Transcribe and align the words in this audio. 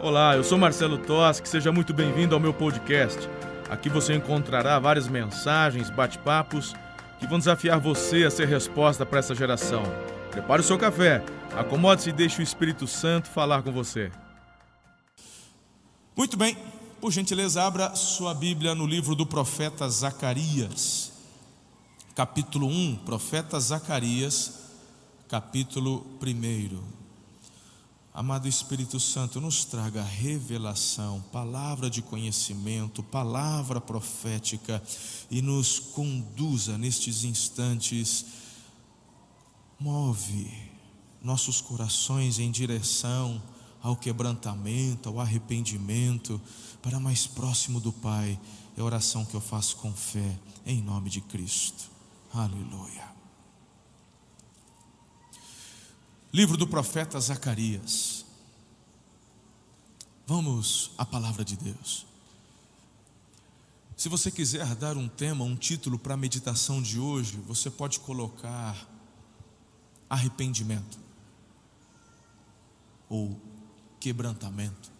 Olá, 0.00 0.36
eu 0.36 0.44
sou 0.44 0.56
Marcelo 0.56 0.96
Toschi, 0.96 1.48
seja 1.48 1.72
muito 1.72 1.92
bem-vindo 1.92 2.32
ao 2.32 2.40
meu 2.40 2.54
podcast. 2.54 3.18
Aqui 3.68 3.88
você 3.88 4.14
encontrará 4.14 4.78
várias 4.78 5.08
mensagens, 5.08 5.90
bate-papos 5.90 6.72
que 7.18 7.26
vão 7.26 7.36
desafiar 7.36 7.80
você 7.80 8.22
a 8.22 8.30
ser 8.30 8.46
resposta 8.46 9.04
para 9.04 9.18
essa 9.18 9.34
geração. 9.34 9.82
Prepare 10.30 10.60
o 10.60 10.64
seu 10.64 10.78
café, 10.78 11.24
acomode-se 11.52 12.10
e 12.10 12.12
deixe 12.12 12.40
o 12.40 12.44
Espírito 12.44 12.86
Santo 12.86 13.28
falar 13.28 13.62
com 13.62 13.72
você. 13.72 14.12
Muito 16.16 16.36
bem, 16.36 16.56
por 17.00 17.10
gentileza, 17.10 17.64
abra 17.64 17.96
sua 17.96 18.32
Bíblia 18.34 18.76
no 18.76 18.86
livro 18.86 19.16
do 19.16 19.26
profeta 19.26 19.88
Zacarias, 19.88 21.12
capítulo 22.14 22.68
1, 22.68 23.00
profeta 23.04 23.58
Zacarias, 23.58 24.60
capítulo 25.28 26.06
1. 26.22 26.97
Amado 28.18 28.48
Espírito 28.48 28.98
Santo, 28.98 29.40
nos 29.40 29.64
traga 29.64 30.02
revelação, 30.02 31.24
palavra 31.30 31.88
de 31.88 32.02
conhecimento, 32.02 33.00
palavra 33.00 33.80
profética 33.80 34.82
e 35.30 35.40
nos 35.40 35.78
conduza 35.78 36.76
nestes 36.76 37.22
instantes. 37.22 38.26
Move 39.78 40.52
nossos 41.22 41.60
corações 41.60 42.40
em 42.40 42.50
direção 42.50 43.40
ao 43.80 43.94
quebrantamento, 43.94 45.08
ao 45.08 45.20
arrependimento, 45.20 46.40
para 46.82 46.98
mais 46.98 47.24
próximo 47.24 47.78
do 47.78 47.92
Pai. 47.92 48.36
É 48.76 48.80
a 48.80 48.84
oração 48.84 49.24
que 49.24 49.36
eu 49.36 49.40
faço 49.40 49.76
com 49.76 49.92
fé, 49.92 50.36
em 50.66 50.82
nome 50.82 51.08
de 51.08 51.20
Cristo. 51.20 51.88
Aleluia. 52.34 53.07
Livro 56.32 56.58
do 56.58 56.66
profeta 56.66 57.18
Zacarias. 57.18 58.26
Vamos 60.26 60.90
à 60.98 61.04
palavra 61.06 61.42
de 61.42 61.56
Deus. 61.56 62.06
Se 63.96 64.10
você 64.10 64.30
quiser 64.30 64.74
dar 64.74 64.98
um 64.98 65.08
tema, 65.08 65.42
um 65.42 65.56
título 65.56 65.98
para 65.98 66.12
a 66.12 66.18
meditação 66.18 66.82
de 66.82 67.00
hoje, 67.00 67.38
você 67.46 67.70
pode 67.70 68.00
colocar 68.00 68.76
arrependimento 70.08 70.98
ou 73.08 73.34
quebrantamento. 73.98 74.92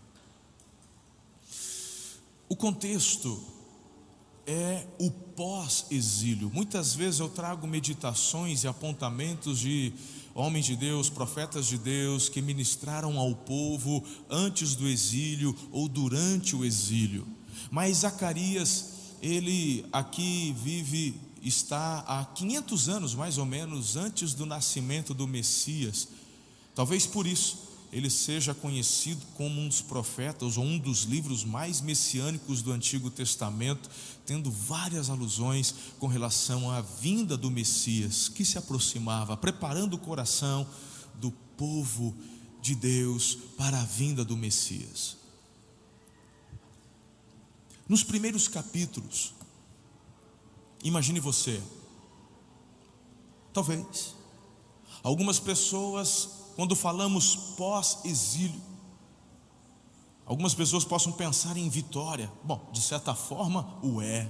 O 2.48 2.56
contexto 2.56 3.44
é 4.46 4.86
o 4.98 5.10
pós-exílio. 5.10 6.50
Muitas 6.50 6.94
vezes 6.94 7.20
eu 7.20 7.28
trago 7.28 7.66
meditações 7.66 8.64
e 8.64 8.66
apontamentos 8.66 9.58
de 9.58 9.92
homens 10.38 10.66
de 10.66 10.76
Deus, 10.76 11.10
profetas 11.10 11.66
de 11.66 11.76
Deus 11.76 12.28
que 12.28 12.40
ministraram 12.40 13.18
ao 13.18 13.34
povo 13.34 14.04
antes 14.30 14.76
do 14.76 14.86
exílio 14.86 15.54
ou 15.72 15.88
durante 15.88 16.54
o 16.54 16.64
exílio. 16.64 17.26
Mas 17.72 17.98
Zacarias, 17.98 18.86
ele 19.20 19.84
aqui 19.92 20.54
vive, 20.62 21.20
está 21.42 22.04
há 22.06 22.24
500 22.24 22.88
anos 22.88 23.14
mais 23.16 23.36
ou 23.36 23.44
menos 23.44 23.96
antes 23.96 24.32
do 24.32 24.46
nascimento 24.46 25.12
do 25.12 25.26
Messias. 25.26 26.06
Talvez 26.72 27.04
por 27.04 27.26
isso 27.26 27.66
ele 27.92 28.08
seja 28.08 28.54
conhecido 28.54 29.24
como 29.34 29.60
um 29.60 29.66
dos 29.66 29.80
profetas 29.80 30.56
ou 30.56 30.64
um 30.64 30.78
dos 30.78 31.02
livros 31.02 31.42
mais 31.42 31.80
messiânicos 31.80 32.62
do 32.62 32.70
Antigo 32.70 33.10
Testamento, 33.10 33.90
tendo 34.28 34.50
várias 34.50 35.08
alusões 35.08 35.74
com 35.98 36.06
relação 36.06 36.70
à 36.70 36.82
vinda 36.82 37.34
do 37.34 37.50
Messias 37.50 38.28
que 38.28 38.44
se 38.44 38.58
aproximava, 38.58 39.38
preparando 39.38 39.94
o 39.94 39.98
coração 39.98 40.68
do 41.14 41.30
povo 41.56 42.14
de 42.60 42.74
Deus 42.74 43.38
para 43.56 43.80
a 43.80 43.84
vinda 43.84 44.22
do 44.26 44.36
Messias. 44.36 45.16
Nos 47.88 48.04
primeiros 48.04 48.48
capítulos, 48.48 49.32
imagine 50.84 51.20
você, 51.20 51.62
talvez, 53.50 54.14
algumas 55.02 55.38
pessoas 55.38 56.28
quando 56.54 56.76
falamos 56.76 57.34
pós-exílio, 57.56 58.60
algumas 60.28 60.54
pessoas 60.54 60.84
possam 60.84 61.10
pensar 61.10 61.56
em 61.56 61.68
vitória. 61.68 62.30
Bom, 62.44 62.68
de 62.72 62.80
certa 62.80 63.14
forma, 63.14 63.78
o 63.82 64.00
é. 64.00 64.28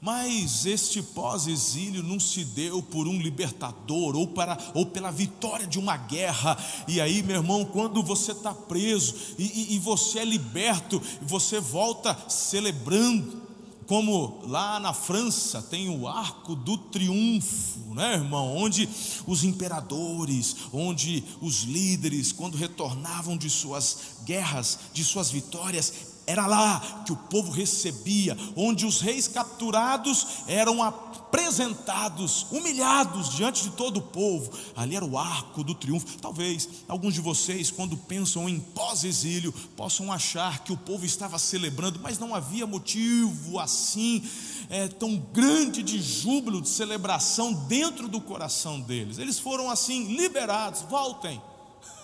Mas 0.00 0.64
este 0.64 1.02
pós-exílio 1.02 2.02
não 2.02 2.18
se 2.18 2.44
deu 2.44 2.82
por 2.82 3.06
um 3.06 3.18
libertador 3.18 4.16
ou, 4.16 4.26
para, 4.26 4.56
ou 4.74 4.86
pela 4.86 5.10
vitória 5.10 5.66
de 5.66 5.78
uma 5.78 5.96
guerra. 5.96 6.56
E 6.88 7.00
aí, 7.00 7.22
meu 7.22 7.36
irmão, 7.36 7.64
quando 7.64 8.02
você 8.02 8.32
está 8.32 8.54
preso 8.54 9.14
e, 9.38 9.44
e, 9.44 9.74
e 9.74 9.78
você 9.78 10.20
é 10.20 10.24
liberto, 10.24 11.00
você 11.20 11.60
volta 11.60 12.16
celebrando 12.28 13.51
como 13.86 14.40
lá 14.46 14.78
na 14.80 14.92
França 14.92 15.62
tem 15.62 15.88
o 15.88 16.06
Arco 16.06 16.54
do 16.54 16.76
Triunfo, 16.76 17.94
né, 17.94 18.14
irmão? 18.14 18.56
Onde 18.56 18.88
os 19.26 19.44
imperadores, 19.44 20.56
onde 20.72 21.24
os 21.40 21.62
líderes, 21.62 22.32
quando 22.32 22.56
retornavam 22.56 23.36
de 23.36 23.50
suas 23.50 23.98
guerras, 24.24 24.78
de 24.92 25.04
suas 25.04 25.30
vitórias, 25.30 26.11
era 26.26 26.46
lá 26.46 27.02
que 27.04 27.12
o 27.12 27.16
povo 27.16 27.50
recebia, 27.50 28.36
onde 28.56 28.86
os 28.86 29.00
reis 29.00 29.26
capturados 29.26 30.26
eram 30.46 30.82
apresentados, 30.82 32.46
humilhados 32.50 33.30
diante 33.30 33.64
de 33.64 33.70
todo 33.70 33.96
o 33.96 34.02
povo. 34.02 34.52
Ali 34.76 34.94
era 34.94 35.04
o 35.04 35.18
arco 35.18 35.64
do 35.64 35.74
triunfo. 35.74 36.18
Talvez 36.18 36.68
alguns 36.86 37.14
de 37.14 37.20
vocês, 37.20 37.70
quando 37.70 37.96
pensam 37.96 38.48
em 38.48 38.60
pós-exílio, 38.60 39.52
possam 39.76 40.12
achar 40.12 40.62
que 40.62 40.72
o 40.72 40.76
povo 40.76 41.04
estava 41.04 41.38
celebrando, 41.38 41.98
mas 42.00 42.18
não 42.18 42.34
havia 42.34 42.66
motivo 42.66 43.58
assim 43.58 44.22
é, 44.68 44.88
tão 44.88 45.16
grande 45.16 45.82
de 45.82 46.00
júbilo, 46.00 46.60
de 46.60 46.68
celebração 46.68 47.52
dentro 47.52 48.08
do 48.08 48.20
coração 48.20 48.80
deles. 48.80 49.18
Eles 49.18 49.38
foram 49.38 49.70
assim 49.70 50.14
liberados. 50.14 50.82
Voltem. 50.82 51.40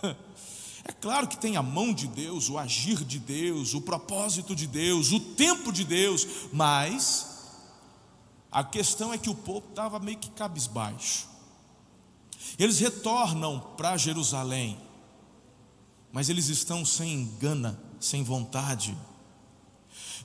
É 0.89 0.93
claro 0.93 1.29
que 1.29 1.37
tem 1.37 1.59
a 1.59 1.63
mão 1.63 1.93
de 1.93 2.09
Deus, 2.09 2.49
o 2.49 2.57
agir 2.57 3.05
de 3.05 3.19
Deus, 3.19 3.75
o 3.75 3.81
propósito 3.83 4.57
de 4.57 4.67
Deus, 4.67 5.13
o 5.13 5.21
tempo 5.21 5.71
de 5.71 5.85
Deus, 5.85 6.27
mas 6.51 7.27
a 8.51 8.65
questão 8.65 9.13
é 9.13 9.19
que 9.19 9.29
o 9.29 9.35
povo 9.35 9.67
estava 9.69 10.01
meio 10.01 10.17
que 10.17 10.31
cabisbaixo. 10.31 11.29
Eles 12.59 12.79
retornam 12.79 13.61
para 13.77 13.99
Jerusalém, 13.99 14.81
mas 16.11 16.31
eles 16.31 16.49
estão 16.49 16.87
sem 16.87 17.37
gana, 17.39 17.79
sem 18.01 18.25
vontade. 18.25 18.97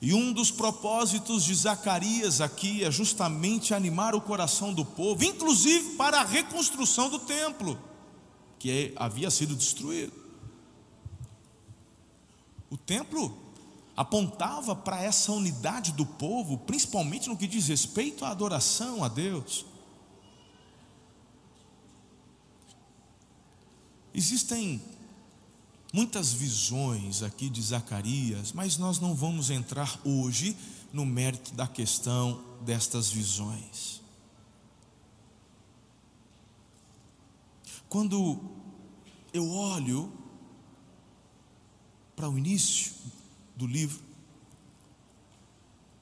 E 0.00 0.14
um 0.14 0.32
dos 0.32 0.50
propósitos 0.50 1.44
de 1.44 1.54
Zacarias 1.54 2.40
aqui 2.40 2.82
é 2.82 2.90
justamente 2.90 3.74
animar 3.74 4.14
o 4.14 4.20
coração 4.20 4.72
do 4.72 4.84
povo, 4.84 5.24
inclusive 5.24 5.94
para 5.96 6.20
a 6.20 6.24
reconstrução 6.24 7.10
do 7.10 7.18
templo, 7.18 7.78
que 8.58 8.94
havia 8.96 9.30
sido 9.30 9.54
destruído. 9.54 10.23
O 12.70 12.76
templo 12.76 13.36
apontava 13.96 14.74
para 14.74 15.00
essa 15.00 15.32
unidade 15.32 15.92
do 15.92 16.04
povo, 16.04 16.58
principalmente 16.58 17.28
no 17.28 17.36
que 17.36 17.46
diz 17.46 17.68
respeito 17.68 18.24
à 18.24 18.30
adoração 18.30 19.04
a 19.04 19.08
Deus. 19.08 19.64
Existem 24.12 24.80
muitas 25.92 26.32
visões 26.32 27.22
aqui 27.22 27.48
de 27.48 27.62
Zacarias, 27.62 28.52
mas 28.52 28.76
nós 28.76 28.98
não 28.98 29.14
vamos 29.14 29.50
entrar 29.50 30.00
hoje 30.04 30.56
no 30.92 31.04
mérito 31.04 31.54
da 31.54 31.66
questão 31.66 32.40
destas 32.62 33.10
visões. 33.10 34.00
Quando 37.88 38.40
eu 39.32 39.48
olho 39.48 40.12
para 42.14 42.28
o 42.28 42.38
início 42.38 42.92
do 43.56 43.66
livro, 43.66 44.00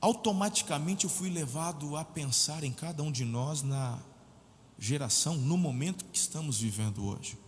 automaticamente 0.01 1.05
eu 1.05 1.11
fui 1.11 1.31
levado 1.31 1.97
a 1.97 2.05
pensar 2.05 2.65
em 2.65 2.73
cada 2.73 3.03
um 3.03 3.13
de 3.13 3.25
nós 3.25 3.63
na 3.63 3.99
geração, 4.79 5.37
no 5.37 5.57
momento 5.57 6.05
que 6.07 6.19
estamos 6.19 6.59
vivendo 6.59 7.05
hoje. 7.05 7.39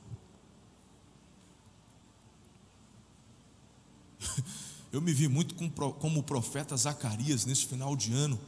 Eu 4.93 5.02
me 5.02 5.12
vi 5.12 5.26
muito 5.26 5.56
como 5.99 6.20
o 6.20 6.22
profeta 6.22 6.76
Zacarias 6.76 7.44
nesse 7.44 7.67
final 7.67 7.96
de 7.96 8.12
ano, 8.12 8.38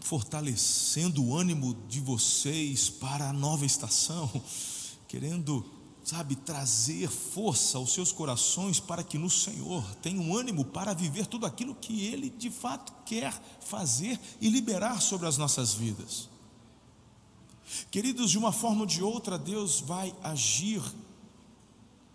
fortalecendo 0.00 1.24
o 1.24 1.36
ânimo 1.36 1.74
de 1.88 1.98
vocês 1.98 2.88
para 2.88 3.28
a 3.28 3.32
nova 3.32 3.66
estação, 3.66 4.30
querendo 5.08 5.68
sabe, 6.06 6.36
trazer 6.36 7.10
força 7.10 7.78
aos 7.78 7.92
seus 7.92 8.12
corações 8.12 8.78
para 8.78 9.02
que 9.02 9.18
no 9.18 9.28
Senhor 9.28 9.84
tenham 9.96 10.36
ânimo 10.36 10.64
para 10.64 10.94
viver 10.94 11.26
tudo 11.26 11.44
aquilo 11.44 11.74
que 11.74 12.06
Ele 12.06 12.30
de 12.30 12.48
fato 12.48 12.92
quer 13.04 13.32
fazer 13.60 14.18
e 14.40 14.48
liberar 14.48 15.02
sobre 15.02 15.26
as 15.26 15.36
nossas 15.36 15.74
vidas. 15.74 16.28
Queridos, 17.90 18.30
de 18.30 18.38
uma 18.38 18.52
forma 18.52 18.82
ou 18.82 18.86
de 18.86 19.02
outra, 19.02 19.36
Deus 19.36 19.80
vai 19.80 20.14
agir 20.22 20.80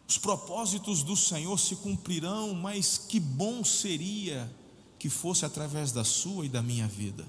Os 0.08 0.18
propósitos 0.18 1.04
do 1.04 1.16
Senhor 1.16 1.58
se 1.60 1.76
cumprirão, 1.76 2.54
mas 2.54 2.98
que 2.98 3.20
bom 3.20 3.62
seria 3.62 4.50
que 4.98 5.10
fosse 5.10 5.46
através 5.46 5.92
da 5.92 6.06
sua 6.06 6.46
e 6.46 6.50
da 6.50 6.62
minha 6.62 6.88
vida. 6.88 7.28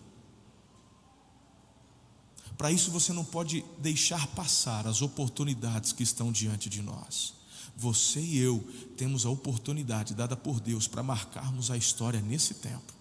Para 2.57 2.71
isso 2.71 2.91
você 2.91 3.13
não 3.13 3.25
pode 3.25 3.65
deixar 3.79 4.27
passar 4.29 4.87
as 4.87 5.03
oportunidades 5.03 5.93
que 5.93 6.03
estão 6.03 6.31
diante 6.31 6.69
de 6.69 6.83
nós. 6.83 7.35
Você 7.77 8.21
e 8.21 8.39
eu 8.39 8.61
temos 8.97 9.25
a 9.25 9.31
oportunidade 9.31 10.15
dada 10.15 10.37
por 10.37 10.61
Deus 10.61 10.87
para 10.87 11.03
marcarmos 11.03 11.71
a 11.71 11.77
história 11.77 12.21
nesse 12.21 12.55
tempo, 12.55 12.93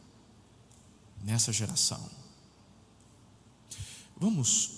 nessa 1.23 1.51
geração. 1.51 2.01
Vamos 4.17 4.71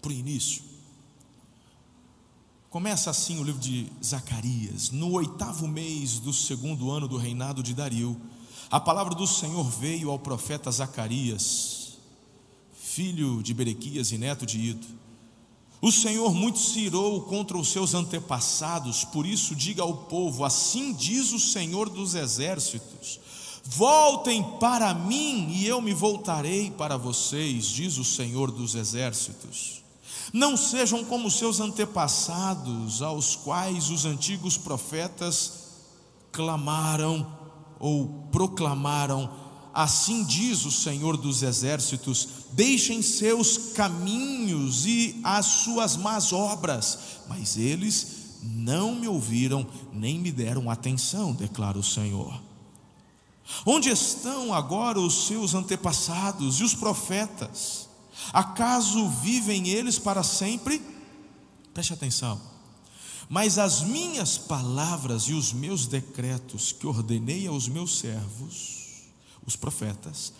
para 0.00 0.10
o 0.10 0.12
início. 0.12 0.62
Começa 2.70 3.10
assim 3.10 3.38
o 3.38 3.44
livro 3.44 3.60
de 3.60 3.90
Zacarias. 4.02 4.90
No 4.90 5.12
oitavo 5.12 5.68
mês 5.68 6.18
do 6.18 6.32
segundo 6.32 6.90
ano 6.90 7.06
do 7.06 7.18
reinado 7.18 7.62
de 7.62 7.74
Dario, 7.74 8.18
a 8.70 8.80
palavra 8.80 9.14
do 9.14 9.26
Senhor 9.26 9.68
veio 9.70 10.10
ao 10.10 10.18
profeta 10.18 10.70
Zacarias, 10.70 11.81
filho 12.94 13.42
de 13.42 13.54
Berequias 13.54 14.12
e 14.12 14.18
neto 14.18 14.44
de 14.44 14.58
Ido. 14.58 14.86
O 15.80 15.90
Senhor 15.90 16.32
muito 16.34 16.58
se 16.58 16.80
irou 16.80 17.22
contra 17.22 17.56
os 17.56 17.68
seus 17.68 17.94
antepassados, 17.94 19.02
por 19.04 19.26
isso 19.26 19.56
diga 19.56 19.82
ao 19.82 19.94
povo: 20.04 20.44
Assim 20.44 20.92
diz 20.92 21.32
o 21.32 21.40
Senhor 21.40 21.88
dos 21.88 22.14
exércitos: 22.14 23.18
Voltem 23.64 24.44
para 24.60 24.92
mim 24.92 25.48
e 25.50 25.66
eu 25.66 25.80
me 25.80 25.94
voltarei 25.94 26.70
para 26.70 26.96
vocês, 26.96 27.66
diz 27.66 27.96
o 27.96 28.04
Senhor 28.04 28.50
dos 28.50 28.74
exércitos. 28.74 29.82
Não 30.32 30.56
sejam 30.56 31.04
como 31.04 31.30
seus 31.30 31.60
antepassados, 31.60 33.02
aos 33.02 33.34
quais 33.34 33.90
os 33.90 34.04
antigos 34.04 34.56
profetas 34.56 35.52
clamaram 36.30 37.26
ou 37.80 38.28
proclamaram: 38.30 39.41
Assim 39.74 40.24
diz 40.24 40.64
o 40.64 40.70
Senhor 40.70 41.16
dos 41.16 41.42
exércitos: 41.42 42.28
deixem 42.52 43.00
seus 43.02 43.56
caminhos 43.72 44.84
e 44.86 45.20
as 45.24 45.46
suas 45.46 45.96
más 45.96 46.32
obras. 46.32 46.98
Mas 47.28 47.56
eles 47.56 48.22
não 48.42 48.94
me 48.94 49.08
ouviram 49.08 49.66
nem 49.92 50.18
me 50.18 50.32
deram 50.32 50.68
atenção, 50.68 51.32
declara 51.32 51.78
o 51.78 51.82
Senhor. 51.82 52.40
Onde 53.66 53.88
estão 53.88 54.52
agora 54.52 55.00
os 55.00 55.26
seus 55.26 55.54
antepassados 55.54 56.60
e 56.60 56.64
os 56.64 56.74
profetas? 56.74 57.88
Acaso 58.32 59.08
vivem 59.08 59.68
eles 59.68 59.98
para 59.98 60.22
sempre? 60.22 60.80
Preste 61.72 61.92
atenção. 61.92 62.40
Mas 63.28 63.58
as 63.58 63.82
minhas 63.82 64.36
palavras 64.36 65.24
e 65.24 65.32
os 65.32 65.52
meus 65.52 65.86
decretos 65.86 66.72
que 66.72 66.86
ordenei 66.86 67.46
aos 67.46 67.68
meus 67.68 67.98
servos, 67.98 68.81
os 69.46 69.56
profetas, 69.56 70.32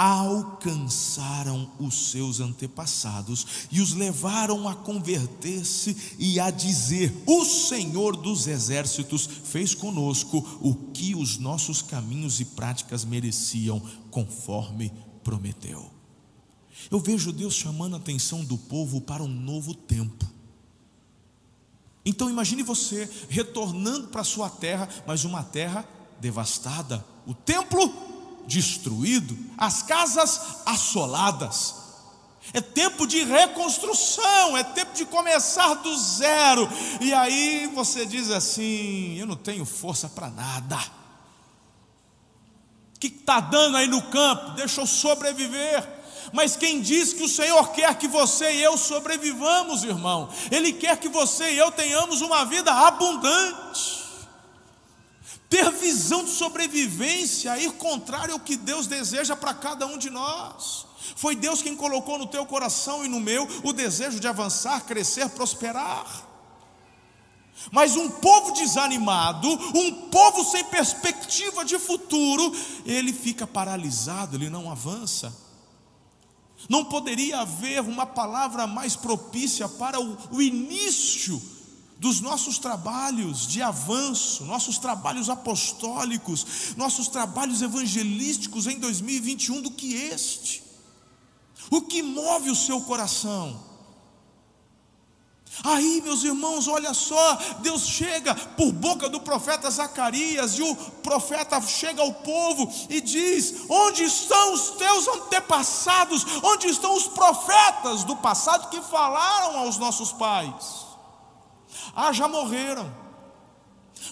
alcançaram 0.00 1.70
os 1.78 2.10
seus 2.10 2.40
antepassados 2.40 3.68
e 3.70 3.82
os 3.82 3.92
levaram 3.92 4.66
a 4.66 4.74
converter-se 4.74 6.14
e 6.18 6.40
a 6.40 6.50
dizer: 6.50 7.14
O 7.26 7.44
Senhor 7.44 8.16
dos 8.16 8.46
exércitos 8.46 9.26
fez 9.26 9.74
conosco 9.74 10.38
o 10.62 10.74
que 10.92 11.14
os 11.14 11.36
nossos 11.36 11.82
caminhos 11.82 12.40
e 12.40 12.46
práticas 12.46 13.04
mereciam, 13.04 13.78
conforme 14.10 14.90
prometeu. 15.22 15.90
Eu 16.90 16.98
vejo 16.98 17.30
Deus 17.30 17.54
chamando 17.54 17.94
a 17.94 17.98
atenção 17.98 18.42
do 18.42 18.56
povo 18.56 19.02
para 19.02 19.22
um 19.22 19.28
novo 19.28 19.74
tempo. 19.74 20.26
Então 22.06 22.30
imagine 22.30 22.62
você 22.62 23.08
retornando 23.28 24.08
para 24.08 24.24
sua 24.24 24.48
terra, 24.48 24.88
mas 25.06 25.26
uma 25.26 25.42
terra 25.42 25.86
devastada, 26.18 27.04
o 27.26 27.34
templo 27.34 28.09
destruído, 28.46 29.36
as 29.56 29.82
casas 29.82 30.40
assoladas. 30.66 31.74
É 32.52 32.60
tempo 32.60 33.06
de 33.06 33.22
reconstrução, 33.22 34.56
é 34.56 34.64
tempo 34.64 34.92
de 34.94 35.04
começar 35.04 35.74
do 35.74 35.96
zero. 35.96 36.68
E 37.00 37.12
aí 37.12 37.70
você 37.74 38.04
diz 38.04 38.30
assim: 38.30 39.16
eu 39.18 39.26
não 39.26 39.36
tenho 39.36 39.64
força 39.64 40.08
para 40.08 40.28
nada. 40.30 40.76
O 42.96 42.98
que 42.98 43.06
está 43.06 43.40
dando 43.40 43.76
aí 43.76 43.86
no 43.86 44.02
campo? 44.02 44.50
Deixa 44.52 44.80
eu 44.80 44.86
sobreviver. 44.86 46.00
Mas 46.32 46.56
quem 46.56 46.80
diz 46.80 47.12
que 47.12 47.22
o 47.22 47.28
Senhor 47.28 47.70
quer 47.72 47.94
que 47.96 48.06
você 48.06 48.52
e 48.52 48.62
eu 48.62 48.76
sobrevivamos, 48.76 49.84
irmão? 49.84 50.28
Ele 50.50 50.72
quer 50.72 50.96
que 50.96 51.08
você 51.08 51.52
e 51.52 51.58
eu 51.58 51.72
tenhamos 51.72 52.20
uma 52.20 52.44
vida 52.44 52.72
abundante. 52.72 53.99
Ter 55.48 55.70
visão 55.72 56.24
de 56.24 56.30
sobrevivência, 56.30 57.58
ir 57.58 57.72
contrário 57.72 58.34
ao 58.34 58.40
que 58.40 58.56
Deus 58.56 58.86
deseja 58.86 59.34
para 59.34 59.52
cada 59.52 59.86
um 59.86 59.98
de 59.98 60.08
nós. 60.08 60.86
Foi 61.16 61.34
Deus 61.34 61.60
quem 61.60 61.74
colocou 61.74 62.18
no 62.18 62.26
teu 62.26 62.46
coração 62.46 63.04
e 63.04 63.08
no 63.08 63.20
meu 63.20 63.48
o 63.64 63.72
desejo 63.72 64.20
de 64.20 64.28
avançar, 64.28 64.84
crescer, 64.84 65.28
prosperar. 65.30 66.28
Mas 67.70 67.96
um 67.96 68.08
povo 68.08 68.52
desanimado, 68.52 69.48
um 69.48 70.08
povo 70.08 70.44
sem 70.44 70.64
perspectiva 70.64 71.64
de 71.64 71.78
futuro, 71.78 72.54
ele 72.86 73.12
fica 73.12 73.46
paralisado, 73.46 74.36
ele 74.36 74.48
não 74.48 74.70
avança. 74.70 75.36
Não 76.68 76.84
poderia 76.84 77.40
haver 77.40 77.80
uma 77.80 78.06
palavra 78.06 78.66
mais 78.66 78.96
propícia 78.96 79.68
para 79.68 80.00
o, 80.00 80.16
o 80.30 80.40
início 80.40 81.40
dos 82.00 82.18
nossos 82.22 82.58
trabalhos 82.58 83.46
de 83.46 83.60
avanço, 83.60 84.42
nossos 84.46 84.78
trabalhos 84.78 85.28
apostólicos, 85.28 86.74
nossos 86.74 87.08
trabalhos 87.08 87.60
evangelísticos 87.60 88.66
em 88.66 88.78
2021 88.78 89.60
do 89.60 89.70
que 89.70 89.94
este. 89.94 90.62
O 91.70 91.82
que 91.82 92.02
move 92.02 92.50
o 92.50 92.56
seu 92.56 92.80
coração? 92.80 93.68
Aí, 95.62 96.00
meus 96.00 96.24
irmãos, 96.24 96.68
olha 96.68 96.94
só, 96.94 97.34
Deus 97.58 97.82
chega 97.82 98.34
por 98.34 98.72
boca 98.72 99.06
do 99.06 99.20
profeta 99.20 99.70
Zacarias, 99.70 100.58
e 100.58 100.62
o 100.62 100.74
profeta 101.02 101.60
chega 101.60 102.00
ao 102.00 102.14
povo 102.14 102.72
e 102.88 103.02
diz: 103.02 103.56
Onde 103.68 104.04
estão 104.04 104.54
os 104.54 104.70
teus 104.70 105.06
antepassados? 105.06 106.24
Onde 106.42 106.68
estão 106.68 106.96
os 106.96 107.08
profetas 107.08 108.04
do 108.04 108.16
passado 108.16 108.70
que 108.70 108.80
falaram 108.80 109.58
aos 109.58 109.76
nossos 109.76 110.12
pais? 110.12 110.89
Ah, 111.94 112.12
já 112.12 112.28
morreram. 112.28 112.90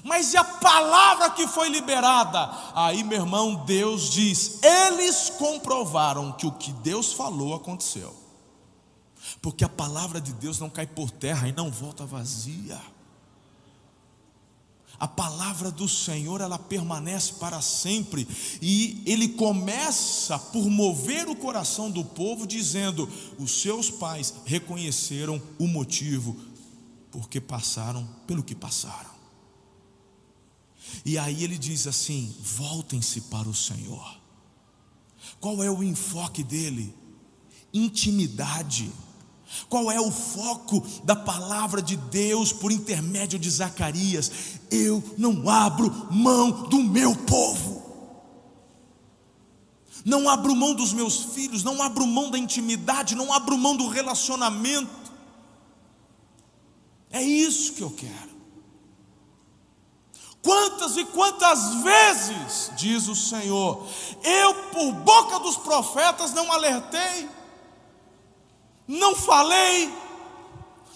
Mas 0.04 0.34
e 0.34 0.36
a 0.36 0.44
palavra 0.44 1.30
que 1.30 1.46
foi 1.46 1.69
liberada? 1.69 2.50
Aí, 2.75 3.02
meu 3.02 3.20
irmão, 3.20 3.54
Deus 3.64 4.11
diz: 4.11 4.62
Eles 4.62 5.30
comprovaram 5.30 6.32
que 6.32 6.47
o 6.47 6.52
que 6.52 6.73
Deus 6.73 7.12
falou 7.12 7.54
aconteceu 7.54 8.28
porque 9.40 9.64
a 9.64 9.68
palavra 9.68 10.20
de 10.20 10.32
Deus 10.32 10.58
não 10.58 10.70
cai 10.70 10.87
por 10.87 11.11
terra 11.11 11.49
e 11.49 11.52
não 11.52 11.70
volta 11.70 12.06
vazia. 12.06 12.80
A 14.99 15.06
palavra 15.06 15.70
do 15.70 15.88
Senhor, 15.88 16.40
ela 16.40 16.58
permanece 16.58 17.35
para 17.35 17.61
sempre, 17.62 18.26
e 18.61 19.00
ele 19.06 19.28
começa 19.28 20.37
por 20.37 20.68
mover 20.68 21.28
o 21.28 21.37
coração 21.37 21.88
do 21.88 22.04
povo, 22.04 22.49
dizendo: 22.49 23.08
os 23.38 23.61
seus 23.61 23.90
pais 23.90 24.35
reconheceram 24.44 25.40
o 25.56 25.68
motivo, 25.68 26.37
porque 27.11 27.41
passaram 27.41 28.09
pelo 28.27 28.43
que 28.43 28.55
passaram. 28.55 29.11
E 31.05 31.19
aí 31.19 31.45
ele 31.45 31.59
diz 31.59 31.87
assim: 31.87 32.35
voltem-se 32.41 33.23
para 33.23 33.49
o 33.49 33.55
Senhor. 33.55 34.19
Qual 35.41 35.62
é 35.62 35.71
o 35.71 35.83
enfoque 35.83 36.43
dele? 36.43 36.95
Intimidade. 37.73 38.91
Qual 39.69 39.91
é 39.91 39.99
o 40.00 40.11
foco 40.11 40.87
da 41.05 41.17
palavra 41.17 41.81
de 41.81 41.97
Deus 41.97 42.53
por 42.53 42.71
intermédio 42.71 43.38
de 43.38 43.49
Zacarias? 43.49 44.31
Eu 44.71 45.03
não 45.17 45.49
abro 45.49 45.91
mão 46.11 46.69
do 46.69 46.83
meu 46.83 47.17
povo. 47.17 47.88
Não 50.05 50.29
abro 50.29 50.55
mão 50.55 50.75
dos 50.75 50.93
meus 50.93 51.23
filhos, 51.35 51.62
não 51.62 51.83
abro 51.83 52.07
mão 52.07 52.31
da 52.31 52.38
intimidade, 52.38 53.15
não 53.15 53.33
abro 53.33 53.59
mão 53.59 53.77
do 53.77 53.88
relacionamento. 53.88 54.91
É 57.11 57.23
isso 57.23 57.73
que 57.73 57.83
eu 57.83 57.91
quero. 57.91 58.38
Quantas 60.43 60.97
e 60.97 61.05
quantas 61.05 61.75
vezes, 61.83 62.71
diz 62.77 63.09
o 63.09 63.15
Senhor, 63.15 63.87
eu 64.23 64.55
por 64.73 64.93
boca 64.93 65.38
dos 65.41 65.57
profetas 65.57 66.33
não 66.33 66.50
alertei, 66.53 67.29
não 68.87 69.15
falei, 69.15 69.93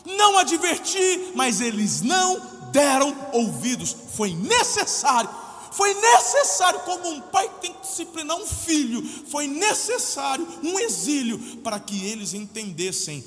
não 0.06 0.38
adverti, 0.38 1.32
mas 1.34 1.60
eles 1.60 2.02
não 2.02 2.70
deram 2.70 3.14
ouvidos. 3.32 3.94
Foi 4.14 4.32
necessário, 4.32 5.28
foi 5.72 5.92
necessário, 5.94 6.80
como 6.80 7.08
um 7.10 7.20
pai 7.20 7.50
tem 7.60 7.72
que 7.74 7.80
disciplinar 7.82 8.36
um 8.36 8.46
filho, 8.46 9.02
foi 9.28 9.46
necessário 9.46 10.46
um 10.62 10.78
exílio 10.78 11.38
para 11.58 11.80
que 11.80 12.06
eles 12.06 12.32
entendessem 12.32 13.24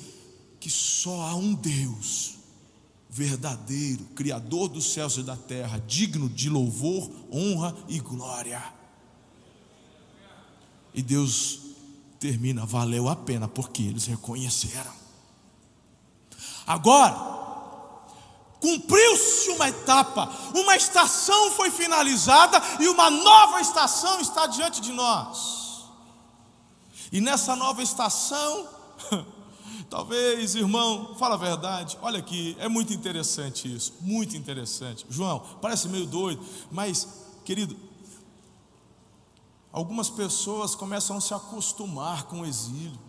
que 0.58 0.70
só 0.70 1.20
há 1.20 1.34
um 1.34 1.54
Deus 1.54 2.35
verdadeiro, 3.16 4.04
Criador 4.14 4.68
dos 4.68 4.92
céus 4.92 5.16
e 5.16 5.22
da 5.22 5.36
terra, 5.36 5.82
digno 5.86 6.28
de 6.28 6.50
louvor, 6.50 7.10
honra 7.32 7.74
e 7.88 7.98
glória. 7.98 8.62
E 10.92 11.00
Deus 11.00 11.60
termina, 12.20 12.66
valeu 12.66 13.08
a 13.08 13.16
pena, 13.16 13.48
porque 13.48 13.82
eles 13.84 14.04
reconheceram. 14.04 14.92
Agora, 16.66 17.16
cumpriu-se 18.60 19.48
uma 19.48 19.66
etapa, 19.70 20.30
uma 20.54 20.76
estação 20.76 21.52
foi 21.52 21.70
finalizada 21.70 22.60
e 22.80 22.86
uma 22.86 23.08
nova 23.08 23.62
estação 23.62 24.20
está 24.20 24.46
diante 24.46 24.82
de 24.82 24.92
nós. 24.92 25.86
E 27.10 27.22
nessa 27.22 27.56
nova 27.56 27.82
estação, 27.82 28.68
talvez, 29.88 30.54
irmão, 30.54 31.14
fala 31.18 31.34
a 31.34 31.38
verdade, 31.38 31.98
olha 32.02 32.18
aqui, 32.18 32.56
é 32.58 32.68
muito 32.68 32.92
interessante 32.92 33.72
isso, 33.72 33.94
muito 34.00 34.36
interessante. 34.36 35.06
João, 35.08 35.40
parece 35.60 35.88
meio 35.88 36.06
doido, 36.06 36.42
mas, 36.70 37.08
querido, 37.44 37.76
algumas 39.72 40.10
pessoas 40.10 40.74
começam 40.74 41.16
a 41.16 41.20
se 41.20 41.34
acostumar 41.34 42.24
com 42.24 42.40
o 42.40 42.46
exílio. 42.46 43.06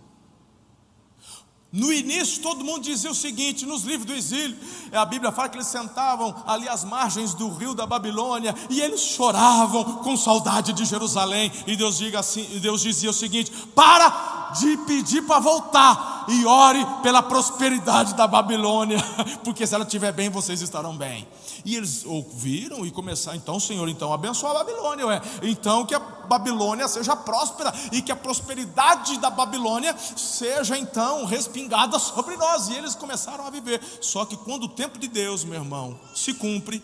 No 1.71 1.91
início, 1.91 2.41
todo 2.41 2.63
mundo 2.63 2.83
dizia 2.83 3.11
o 3.11 3.15
seguinte: 3.15 3.65
nos 3.65 3.83
livros 3.83 4.05
do 4.05 4.13
exílio, 4.13 4.57
a 4.91 5.03
Bíblia 5.05 5.33
fala 5.33 5.49
que 5.49 5.57
eles 5.57 5.67
sentavam 5.67 6.33
ali 6.47 6.67
às 6.67 6.85
margens 6.85 7.33
do 7.33 7.49
rio 7.49 7.73
da 7.73 7.85
Babilônia 7.85 8.55
e 8.69 8.79
eles 8.79 9.01
choravam 9.01 9.83
com 9.97 10.15
saudade 10.15 10.71
de 10.71 10.85
Jerusalém. 10.85 11.51
E 11.67 11.75
Deus, 11.75 11.97
diga 11.97 12.19
assim, 12.19 12.43
Deus 12.59 12.81
dizia 12.81 13.09
o 13.09 13.13
seguinte: 13.13 13.51
para 13.75 14.51
de 14.59 14.77
pedir 14.87 15.23
para 15.23 15.41
voltar 15.41 16.16
e 16.27 16.45
ore 16.45 16.85
pela 17.01 17.23
prosperidade 17.23 18.13
da 18.15 18.27
Babilônia, 18.27 18.97
porque 19.43 19.65
se 19.65 19.73
ela 19.73 19.83
estiver 19.83 20.11
bem, 20.11 20.29
vocês 20.29 20.61
estarão 20.61 20.95
bem. 20.95 21.27
E 21.63 21.75
eles 21.75 22.05
ouviram 22.05 22.85
e 22.85 22.91
começaram, 22.91 23.37
então, 23.37 23.59
Senhor, 23.59 23.87
então 23.89 24.13
abençoa 24.13 24.51
a 24.51 24.53
Babilônia, 24.63 25.07
ué. 25.07 25.21
então 25.43 25.85
que 25.85 25.95
a 25.95 25.99
Babilônia 25.99 26.87
seja 26.87 27.15
próspera 27.15 27.73
e 27.91 28.01
que 28.01 28.11
a 28.11 28.15
prosperidade 28.15 29.17
da 29.19 29.29
Babilônia 29.29 29.95
seja 29.97 30.77
então 30.77 31.25
respingada 31.25 31.97
sobre 31.99 32.35
nós. 32.35 32.67
E 32.67 32.75
eles 32.75 32.95
começaram 32.95 33.45
a 33.45 33.49
viver. 33.49 33.81
Só 34.01 34.25
que 34.25 34.35
quando 34.37 34.63
o 34.63 34.69
tempo 34.69 34.99
de 34.99 35.07
Deus, 35.07 35.43
meu 35.43 35.55
irmão, 35.55 35.97
se 36.13 36.33
cumpre, 36.33 36.83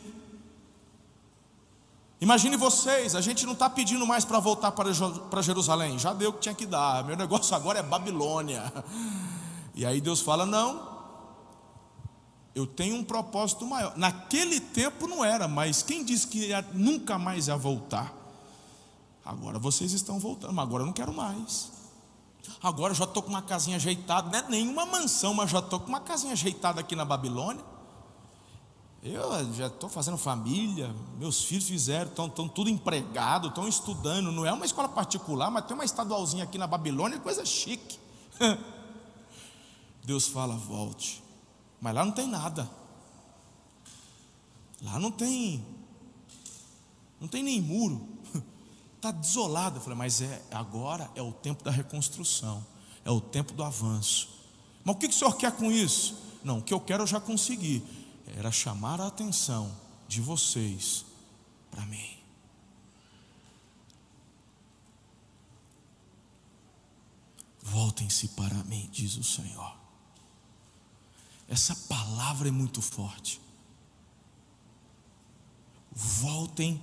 Imagine 2.24 2.56
vocês, 2.56 3.16
a 3.16 3.20
gente 3.20 3.46
não 3.46 3.52
está 3.52 3.70
pedindo 3.70 4.08
mais 4.08 4.24
para 4.24 4.40
voltar 4.40 4.72
para 4.72 5.42
Jerusalém, 5.42 6.00
já 6.00 6.14
deu 6.14 6.30
o 6.30 6.34
que 6.34 6.40
tinha 6.40 6.56
que 6.56 6.66
dar, 6.66 7.04
meu 7.04 7.18
negócio 7.18 7.54
agora 7.54 7.80
é 7.80 7.84
Babilônia. 7.84 8.72
E 9.76 9.86
aí 9.86 10.00
Deus 10.00 10.22
fala: 10.22 10.46
não, 10.46 10.88
eu 12.56 12.66
tenho 12.66 12.96
um 12.96 13.04
propósito 13.04 13.66
maior. 13.66 13.98
Naquele 13.98 14.62
tempo 14.62 15.06
não 15.06 15.26
era, 15.26 15.50
mas 15.50 15.84
quem 15.84 16.02
disse 16.02 16.26
que 16.28 16.48
ia, 16.48 16.62
nunca 16.72 17.18
mais 17.18 17.50
ia 17.50 17.58
voltar? 17.58 18.14
Agora 19.26 19.60
vocês 19.60 19.92
estão 19.92 20.18
voltando, 20.18 20.54
mas 20.54 20.64
agora 20.64 20.84
eu 20.84 20.88
não 20.88 20.94
quero 20.94 21.12
mais. 21.12 21.74
Agora 22.62 22.92
eu 22.92 22.96
já 22.96 23.04
estou 23.04 23.22
com 23.22 23.32
uma 23.32 23.42
casinha 23.42 23.76
ajeitada, 23.76 24.30
não 24.30 24.40
é 24.40 24.50
nenhuma 24.50 24.86
mansão, 24.86 25.34
mas 25.34 25.52
já 25.52 25.60
estou 25.60 25.78
com 25.78 25.90
uma 25.90 26.00
casinha 26.00 26.32
ajeitada 26.32 26.80
aqui 26.80 26.96
na 26.96 27.04
Babilônia. 27.04 27.73
Eu 29.04 29.54
já 29.54 29.68
estou 29.68 29.90
fazendo 29.90 30.18
família, 30.18 30.96
meus 31.18 31.44
filhos 31.44 31.68
fizeram, 31.68 32.10
estão, 32.10 32.48
tudo 32.48 32.70
empregado, 32.70 33.50
estão 33.50 33.68
estudando. 33.68 34.32
Não 34.32 34.46
é 34.46 34.54
uma 34.54 34.66
escola 34.66 34.88
particular, 34.88 35.52
mas 35.52 35.66
tem 35.66 35.74
uma 35.74 35.84
estadualzinha 35.84 36.46
aqui 36.46 36.58
na 36.58 36.66
Babilônia, 36.66 37.20
coisa 37.20 37.46
chique. 37.46 38.00
Deus 40.06 40.28
fala: 40.28 40.56
volte. 40.56 41.22
Mas 41.82 41.94
lá 41.94 42.06
não 42.06 42.14
tem 42.14 42.28
nada. 42.28 42.70
Lá 44.82 44.98
não 44.98 45.12
tem, 45.12 45.66
não 47.20 47.28
tem 47.28 47.44
nem 47.44 47.62
muro. 47.62 48.08
Está 48.96 49.12
desolado. 49.20 49.80
Eu 49.80 49.82
falei, 49.82 49.98
mas 49.98 50.22
é 50.22 50.42
agora 50.50 51.12
é 51.14 51.22
o 51.22 51.34
tempo 51.34 51.62
da 51.62 51.72
reconstrução, 51.72 52.66
é 53.04 53.12
o 53.12 53.20
tempo 53.20 53.54
do 53.54 53.66
avanço. 53.66 54.30
Mas 54.82 54.96
o 54.96 54.98
que, 54.98 55.10
que 55.10 55.14
o 55.14 55.18
senhor 55.18 55.36
quer 55.36 55.52
com 55.52 55.70
isso? 55.70 56.16
Não, 56.42 56.60
o 56.60 56.62
que 56.62 56.74
eu 56.74 56.80
quero 56.80 57.04
eu 57.04 57.08
já 57.08 57.20
consegui. 57.20 57.84
Era 58.34 58.52
chamar 58.52 59.00
a 59.00 59.08
atenção 59.08 59.76
de 60.08 60.20
vocês 60.20 61.06
para 61.70 61.86
mim. 61.86 62.18
Voltem-se 67.62 68.28
para 68.30 68.64
mim, 68.66 68.90
diz 68.92 69.16
o 69.18 69.24
Senhor. 69.24 69.78
Essa 71.48 71.76
palavra 71.88 72.48
é 72.48 72.52
muito 72.52 72.82
forte. 72.82 73.40
Voltem, 75.92 76.82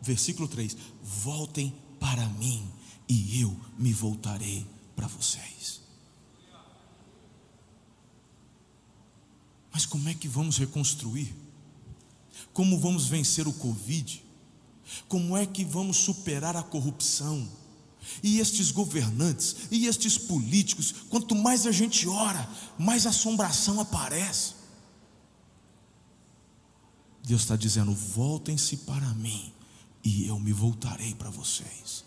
versículo 0.00 0.48
3: 0.48 0.76
Voltem 1.02 1.70
para 2.00 2.26
mim 2.30 2.72
e 3.08 3.40
eu 3.40 3.54
me 3.78 3.92
voltarei 3.92 4.66
para 4.94 5.06
vocês. 5.06 5.85
Mas 9.76 9.84
como 9.84 10.08
é 10.08 10.14
que 10.14 10.26
vamos 10.26 10.56
reconstruir? 10.56 11.36
Como 12.54 12.80
vamos 12.80 13.08
vencer 13.08 13.46
o 13.46 13.52
Covid? 13.52 14.24
Como 15.06 15.36
é 15.36 15.44
que 15.44 15.66
vamos 15.66 15.98
superar 15.98 16.56
a 16.56 16.62
corrupção? 16.62 17.46
E 18.22 18.40
estes 18.40 18.70
governantes, 18.70 19.68
e 19.70 19.84
estes 19.86 20.16
políticos, 20.16 20.94
quanto 21.10 21.34
mais 21.34 21.66
a 21.66 21.72
gente 21.72 22.08
ora, 22.08 22.48
mais 22.78 23.04
assombração 23.04 23.78
aparece. 23.78 24.54
Deus 27.22 27.42
está 27.42 27.54
dizendo: 27.54 27.92
voltem-se 27.92 28.78
para 28.78 29.12
mim, 29.12 29.52
e 30.02 30.26
eu 30.26 30.40
me 30.40 30.54
voltarei 30.54 31.14
para 31.14 31.28
vocês. 31.28 32.02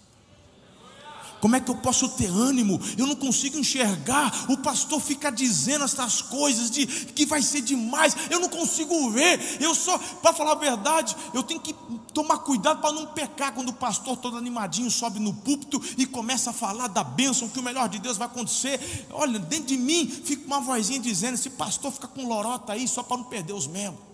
Como 1.40 1.56
é 1.56 1.60
que 1.60 1.72
eu 1.72 1.76
posso 1.76 2.10
ter 2.10 2.30
ânimo? 2.30 2.80
Eu 2.98 3.08
não 3.08 3.16
consigo 3.16 3.58
enxergar. 3.58 4.46
O 4.50 4.58
pastor 4.58 5.00
fica 5.00 5.32
dizendo 5.32 5.86
essas 5.86 6.22
coisas 6.22 6.70
de 6.70 6.86
que 6.86 7.26
vai 7.26 7.42
ser 7.42 7.62
demais. 7.62 8.16
Eu 8.30 8.40
não 8.40 8.50
consigo 8.50 9.12
ver. 9.12 9.40
Eu 9.62 9.74
só, 9.74 9.98
para 9.98 10.34
falar 10.34 10.54
a 10.54 10.56
verdade, 10.56 11.16
eu 11.34 11.44
tenho 11.44 11.60
que 11.60 11.76
tomar 12.14 12.40
cuidado 12.40 12.82
para 12.82 12.92
não 12.92 13.08
pecar 13.08 13.54
quando 13.54 13.70
o 13.70 13.74
pastor 13.74 14.18
todo 14.18 14.38
animadinho 14.38 14.90
sobe 14.92 15.20
no 15.20 15.34
púlpito 15.34 15.82
e 15.98 16.06
começa 16.06 16.50
a 16.50 16.54
falar 16.54 16.88
da 16.88 17.04
bênção 17.04 17.48
que 17.48 17.60
o 17.60 17.64
melhor 17.64 17.88
de 17.88 18.00
Deus 18.00 18.18
vai 18.18 18.28
acontecer. 18.28 19.08
Olha, 19.12 19.40
dentro 19.40 19.68
de 19.68 19.78
mim 19.78 20.10
fica 20.10 20.46
uma 20.46 20.60
vozinha 20.60 21.00
dizendo: 21.00 21.36
esse 21.36 21.52
pastor 21.52 21.92
fica 21.92 22.08
com 22.08 22.28
lorota 22.28 22.74
aí 22.74 22.88
só 22.88 23.04
para 23.04 23.18
não 23.18 23.24
perder 23.24 23.54
os 23.54 23.68
membros. 23.68 24.09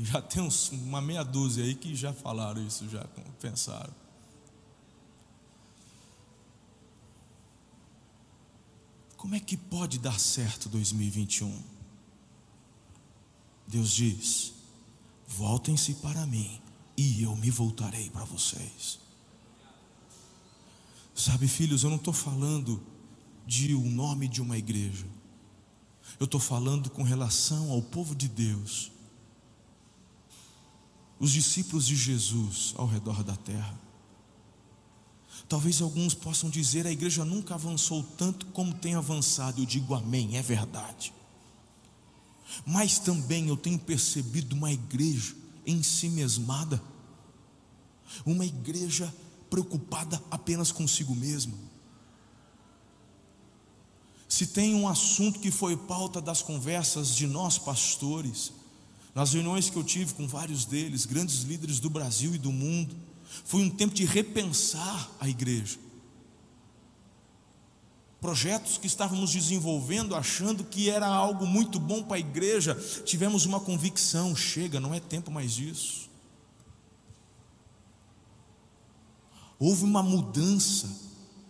Já 0.00 0.22
tem 0.22 0.42
uns, 0.42 0.70
uma 0.70 1.00
meia 1.00 1.24
dúzia 1.24 1.64
aí 1.64 1.74
que 1.74 1.94
já 1.94 2.12
falaram 2.12 2.64
isso, 2.64 2.88
já 2.88 3.04
pensaram. 3.40 3.92
Como 9.16 9.34
é 9.34 9.40
que 9.40 9.56
pode 9.56 9.98
dar 9.98 10.18
certo 10.20 10.68
2021? 10.68 11.62
Deus 13.66 13.90
diz: 13.90 14.52
voltem-se 15.26 15.94
para 15.94 16.24
mim 16.26 16.60
e 16.96 17.22
eu 17.22 17.34
me 17.34 17.50
voltarei 17.50 18.08
para 18.10 18.24
vocês. 18.24 19.00
Sabe, 21.12 21.48
filhos, 21.48 21.82
eu 21.82 21.90
não 21.90 21.96
estou 21.96 22.14
falando 22.14 22.80
de 23.44 23.74
o 23.74 23.80
um 23.80 23.90
nome 23.90 24.28
de 24.28 24.40
uma 24.40 24.56
igreja, 24.56 25.06
eu 26.20 26.26
estou 26.26 26.38
falando 26.38 26.88
com 26.88 27.02
relação 27.02 27.72
ao 27.72 27.82
povo 27.82 28.14
de 28.14 28.28
Deus 28.28 28.92
os 31.18 31.30
discípulos 31.32 31.86
de 31.86 31.96
Jesus 31.96 32.74
ao 32.76 32.86
redor 32.86 33.22
da 33.22 33.36
terra. 33.36 33.78
Talvez 35.48 35.80
alguns 35.80 36.14
possam 36.14 36.50
dizer: 36.50 36.86
a 36.86 36.92
igreja 36.92 37.24
nunca 37.24 37.54
avançou 37.54 38.02
tanto 38.16 38.46
como 38.46 38.74
tem 38.74 38.94
avançado. 38.94 39.60
Eu 39.60 39.66
digo 39.66 39.94
amém, 39.94 40.36
é 40.36 40.42
verdade. 40.42 41.12
Mas 42.66 42.98
também 42.98 43.48
eu 43.48 43.56
tenho 43.56 43.78
percebido 43.78 44.54
uma 44.54 44.72
igreja 44.72 45.34
em 45.66 45.82
si 45.82 46.08
mesmada, 46.08 46.82
uma 48.24 48.44
igreja 48.44 49.12
preocupada 49.50 50.22
apenas 50.30 50.72
consigo 50.72 51.14
mesma. 51.14 51.54
Se 54.28 54.46
tem 54.46 54.74
um 54.74 54.86
assunto 54.86 55.40
que 55.40 55.50
foi 55.50 55.76
pauta 55.76 56.20
das 56.20 56.42
conversas 56.42 57.14
de 57.14 57.26
nós 57.26 57.56
pastores, 57.56 58.52
nas 59.18 59.32
reuniões 59.32 59.68
que 59.68 59.74
eu 59.74 59.82
tive 59.82 60.14
com 60.14 60.28
vários 60.28 60.64
deles, 60.64 61.04
grandes 61.04 61.40
líderes 61.40 61.80
do 61.80 61.90
Brasil 61.90 62.36
e 62.36 62.38
do 62.38 62.52
mundo, 62.52 62.94
foi 63.44 63.60
um 63.62 63.68
tempo 63.68 63.92
de 63.92 64.04
repensar 64.04 65.10
a 65.18 65.28
igreja. 65.28 65.76
Projetos 68.20 68.78
que 68.78 68.86
estávamos 68.86 69.32
desenvolvendo, 69.32 70.14
achando 70.14 70.62
que 70.62 70.88
era 70.88 71.08
algo 71.08 71.44
muito 71.48 71.80
bom 71.80 72.00
para 72.00 72.14
a 72.14 72.20
igreja, 72.20 72.76
tivemos 73.04 73.44
uma 73.44 73.58
convicção: 73.58 74.36
chega, 74.36 74.78
não 74.78 74.94
é 74.94 75.00
tempo 75.00 75.32
mais 75.32 75.52
disso. 75.52 76.08
Houve 79.58 79.82
uma 79.82 80.00
mudança 80.00 80.88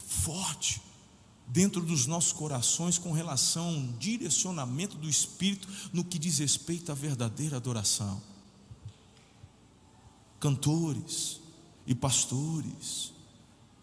forte. 0.06 0.80
Dentro 1.48 1.80
dos 1.80 2.06
nossos 2.06 2.32
corações 2.32 2.98
com 2.98 3.10
relação 3.10 3.66
a 3.66 3.70
um 3.70 3.92
direcionamento 3.98 4.96
do 4.96 5.08
Espírito 5.08 5.66
no 5.92 6.04
que 6.04 6.18
diz 6.18 6.38
respeito 6.38 6.92
à 6.92 6.94
verdadeira 6.94 7.56
adoração. 7.56 8.20
Cantores 10.38 11.40
e 11.86 11.94
pastores 11.94 13.12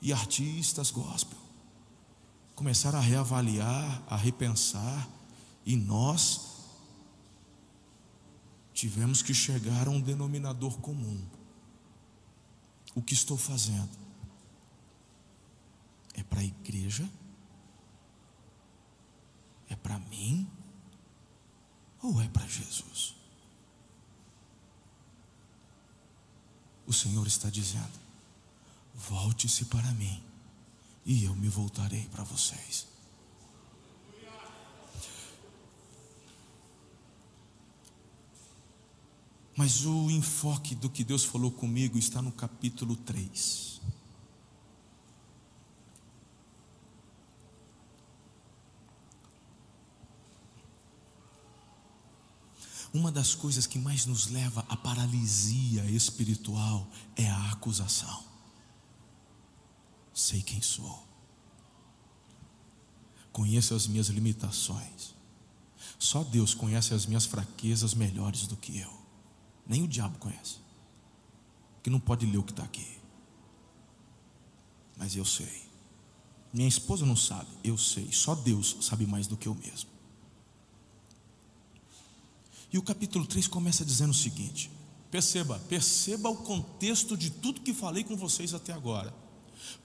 e 0.02 0.14
artistas 0.14 0.92
gospel 0.92 1.38
começaram 2.54 3.00
a 3.00 3.02
reavaliar, 3.02 4.04
a 4.08 4.16
repensar, 4.16 5.10
e 5.66 5.76
nós 5.76 6.56
tivemos 8.74 9.22
que 9.22 9.34
chegar 9.34 9.88
a 9.88 9.92
um 9.92 10.00
denominador 10.00 10.78
comum. 10.78 11.22
O 12.94 13.02
que 13.02 13.14
estou 13.14 13.36
fazendo? 13.36 13.90
É 16.14 16.24
para 16.24 16.40
a 16.40 16.44
igreja? 16.46 17.10
É 19.70 19.76
para 19.76 20.00
mim? 20.00 20.48
Ou 22.02 22.22
é 22.22 22.28
para 22.28 22.48
Jesus? 22.48 23.16
O 26.86 26.94
Senhor 26.94 27.26
está 27.26 27.50
dizendo: 27.50 28.00
volte-se 28.94 29.66
para 29.66 29.92
mim, 29.94 30.22
e 31.06 31.24
eu 31.24 31.36
me 31.36 31.50
voltarei 31.50 32.06
para 32.10 32.24
vocês. 32.24 32.88
Mas 39.56 39.86
o 39.86 40.12
enfoque 40.12 40.76
do 40.76 40.90
que 40.90 41.04
Deus 41.04 41.24
falou 41.24 41.50
comigo 41.50 41.98
está 41.98 42.22
no 42.22 42.32
capítulo 42.32 42.96
3. 42.98 43.80
Uma 52.96 53.12
das 53.12 53.36
coisas 53.36 53.68
que 53.68 53.78
mais 53.78 54.06
nos 54.06 54.28
leva 54.28 54.66
à 54.70 54.78
paralisia 54.78 55.84
espiritual 55.84 56.90
é 57.18 57.30
a 57.30 57.52
acusação. 57.52 58.24
Sei 60.14 60.42
quem 60.42 60.62
sou, 60.62 61.06
conheço 63.34 63.76
as 63.76 63.86
minhas 63.86 64.08
limitações, 64.08 65.14
só 66.00 66.24
Deus 66.24 66.54
conhece 66.54 66.94
as 66.94 67.06
minhas 67.06 67.26
fraquezas 67.26 67.94
melhores 67.94 68.48
do 68.48 68.56
que 68.56 68.80
eu. 68.80 68.98
Nem 69.68 69.84
o 69.84 69.90
diabo 69.90 70.18
conhece. 70.18 70.60
Que 71.84 71.90
não 71.90 72.00
pode 72.00 72.26
ler 72.26 72.38
o 72.38 72.44
que 72.44 72.54
está 72.54 72.64
aqui. 72.64 72.98
Mas 74.96 75.18
eu 75.18 75.26
sei. 75.26 75.64
Minha 76.54 76.70
esposa 76.70 77.06
não 77.06 77.18
sabe, 77.18 77.50
eu 77.62 77.78
sei. 77.78 78.10
Só 78.14 78.36
Deus 78.36 78.78
sabe 78.80 79.06
mais 79.06 79.28
do 79.28 79.36
que 79.36 79.50
eu 79.50 79.56
mesmo. 79.56 79.95
E 82.76 82.78
o 82.78 82.84
capítulo 82.84 83.26
3 83.26 83.48
começa 83.48 83.86
dizendo 83.86 84.12
o 84.12 84.14
seguinte: 84.14 84.70
perceba, 85.10 85.62
perceba 85.70 86.28
o 86.28 86.36
contexto 86.36 87.16
de 87.16 87.30
tudo 87.30 87.62
que 87.62 87.74
falei 87.74 88.04
com 88.04 88.18
vocês 88.18 88.54
até 88.54 88.74
agora. 88.74 89.14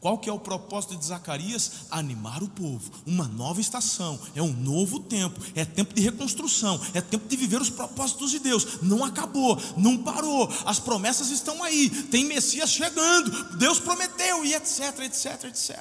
Qual 0.00 0.18
que 0.18 0.28
é 0.28 0.32
o 0.32 0.40
propósito 0.40 0.96
de 0.96 1.04
Zacarias? 1.04 1.86
Animar 1.88 2.42
o 2.42 2.48
povo. 2.48 2.90
Uma 3.06 3.28
nova 3.28 3.60
estação, 3.60 4.18
é 4.34 4.42
um 4.42 4.52
novo 4.52 4.98
tempo, 4.98 5.40
é 5.54 5.64
tempo 5.64 5.94
de 5.94 6.02
reconstrução, 6.02 6.80
é 6.92 7.00
tempo 7.00 7.28
de 7.28 7.36
viver 7.36 7.60
os 7.60 7.70
propósitos 7.70 8.32
de 8.32 8.40
Deus. 8.40 8.82
Não 8.82 9.04
acabou, 9.04 9.56
não 9.76 9.98
parou. 9.98 10.52
As 10.64 10.80
promessas 10.80 11.30
estão 11.30 11.62
aí. 11.62 11.90
Tem 12.06 12.24
Messias 12.24 12.70
chegando. 12.70 13.56
Deus 13.56 13.78
prometeu 13.78 14.44
e 14.44 14.52
etc, 14.52 14.98
etc, 15.04 15.44
etc. 15.44 15.78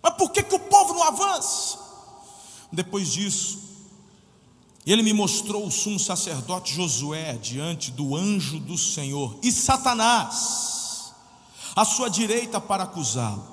Mas 0.00 0.14
por 0.14 0.30
que 0.30 0.44
que 0.44 0.54
o 0.54 0.60
povo 0.60 0.94
não 0.94 1.02
avança? 1.02 1.80
Depois 2.70 3.08
disso, 3.08 3.69
ele 4.86 5.02
me 5.02 5.12
mostrou 5.12 5.66
o 5.66 5.70
sumo 5.70 5.98
sacerdote 5.98 6.74
Josué 6.74 7.34
diante 7.34 7.90
do 7.90 8.16
anjo 8.16 8.58
do 8.58 8.78
Senhor 8.78 9.38
e 9.42 9.52
Satanás 9.52 11.12
à 11.76 11.84
sua 11.84 12.08
direita 12.08 12.60
para 12.60 12.84
acusá-lo. 12.84 13.46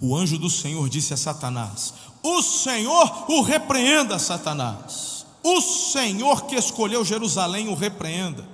O 0.00 0.16
anjo 0.16 0.38
do 0.38 0.50
Senhor 0.50 0.88
disse 0.88 1.14
a 1.14 1.16
Satanás: 1.16 1.94
O 2.22 2.42
Senhor 2.42 3.30
o 3.30 3.42
repreenda, 3.42 4.18
Satanás. 4.18 5.26
O 5.42 5.60
Senhor 5.60 6.44
que 6.44 6.54
escolheu 6.54 7.04
Jerusalém 7.04 7.68
o 7.68 7.74
repreenda. 7.74 8.46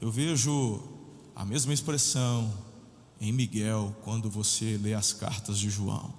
Eu 0.00 0.10
vejo 0.10 0.80
a 1.34 1.44
mesma 1.44 1.72
expressão 1.72 2.52
em 3.20 3.32
Miguel 3.32 3.94
quando 4.02 4.30
você 4.30 4.78
lê 4.80 4.94
as 4.94 5.12
cartas 5.12 5.58
de 5.58 5.68
João. 5.68 6.12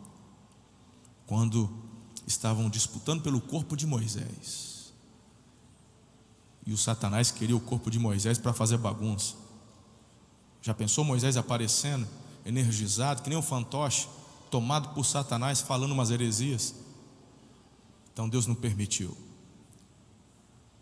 Quando 1.26 1.83
estavam 2.28 2.70
disputando 2.70 3.22
pelo 3.22 3.42
corpo 3.42 3.76
de 3.76 3.86
Moisés. 3.86 4.94
E 6.66 6.72
o 6.72 6.78
Satanás 6.78 7.32
queria 7.32 7.56
o 7.56 7.60
corpo 7.60 7.92
de 7.92 8.00
Moisés 8.00 8.38
para 8.38 8.54
fazer 8.54 8.78
bagunça. 8.78 9.36
Já 10.62 10.74
pensou 10.74 11.04
Moisés 11.04 11.36
aparecendo, 11.36 12.08
energizado, 12.46 13.22
que 13.22 13.30
nem 13.30 13.38
um 13.38 13.42
fantoche, 13.42 14.08
tomado 14.50 14.94
por 14.94 15.06
Satanás, 15.06 15.60
falando 15.60 15.92
umas 15.92 16.10
heresias? 16.10 16.74
Então 18.14 18.30
Deus 18.30 18.48
não 18.48 18.56
permitiu. 18.56 19.18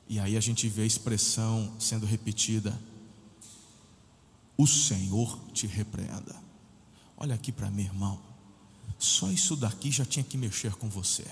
E 0.07 0.19
aí 0.19 0.37
a 0.37 0.41
gente 0.41 0.67
vê 0.67 0.83
a 0.83 0.85
expressão 0.85 1.73
sendo 1.79 2.05
repetida: 2.05 2.77
O 4.57 4.67
Senhor 4.67 5.39
te 5.53 5.65
repreenda. 5.65 6.35
Olha 7.17 7.33
aqui 7.33 7.51
para 7.51 7.71
mim, 7.71 7.83
irmão. 7.83 8.30
Só 9.01 9.31
isso 9.31 9.55
daqui 9.55 9.89
já 9.89 10.05
tinha 10.05 10.23
que 10.23 10.37
mexer 10.37 10.75
com 10.75 10.87
você. 10.87 11.25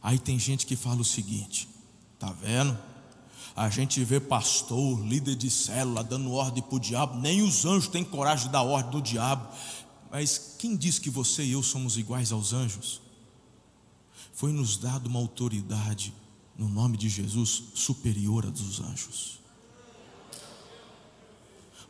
Aí 0.00 0.16
tem 0.16 0.38
gente 0.38 0.64
que 0.64 0.76
fala 0.76 1.00
o 1.00 1.04
seguinte: 1.04 1.68
tá 2.16 2.30
vendo? 2.30 2.78
A 3.56 3.68
gente 3.68 4.02
vê 4.04 4.20
pastor, 4.20 5.04
líder 5.04 5.34
de 5.34 5.50
célula 5.50 6.04
dando 6.04 6.30
ordem 6.30 6.62
para 6.62 6.76
o 6.76 6.78
diabo, 6.78 7.18
nem 7.18 7.42
os 7.42 7.66
anjos 7.66 7.88
têm 7.88 8.04
coragem 8.04 8.46
de 8.46 8.52
dar 8.52 8.62
ordem 8.62 8.92
do 8.92 9.02
diabo. 9.02 9.52
Mas 10.12 10.54
quem 10.60 10.76
diz 10.76 11.00
que 11.00 11.10
você 11.10 11.42
e 11.42 11.50
eu 11.50 11.62
somos 11.62 11.96
iguais 11.96 12.30
aos 12.30 12.52
anjos? 12.52 13.00
Foi 14.32 14.52
nos 14.52 14.76
dado 14.76 15.08
uma 15.08 15.18
autoridade, 15.18 16.14
no 16.56 16.68
nome 16.68 16.96
de 16.96 17.08
Jesus, 17.08 17.64
superior 17.74 18.46
à 18.46 18.48
dos 18.48 18.80
anjos. 18.80 19.40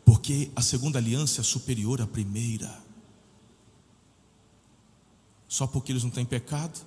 Porque 0.07 0.51
a 0.57 0.63
segunda 0.63 0.99
aliança 0.99 1.43
é 1.43 1.45
superior 1.45 2.01
à 2.01 2.07
primeira. 2.07 2.83
Só 5.53 5.67
porque 5.67 5.93
eles 5.93 6.03
não 6.03 6.09
têm 6.09 6.25
pecado? 6.25 6.81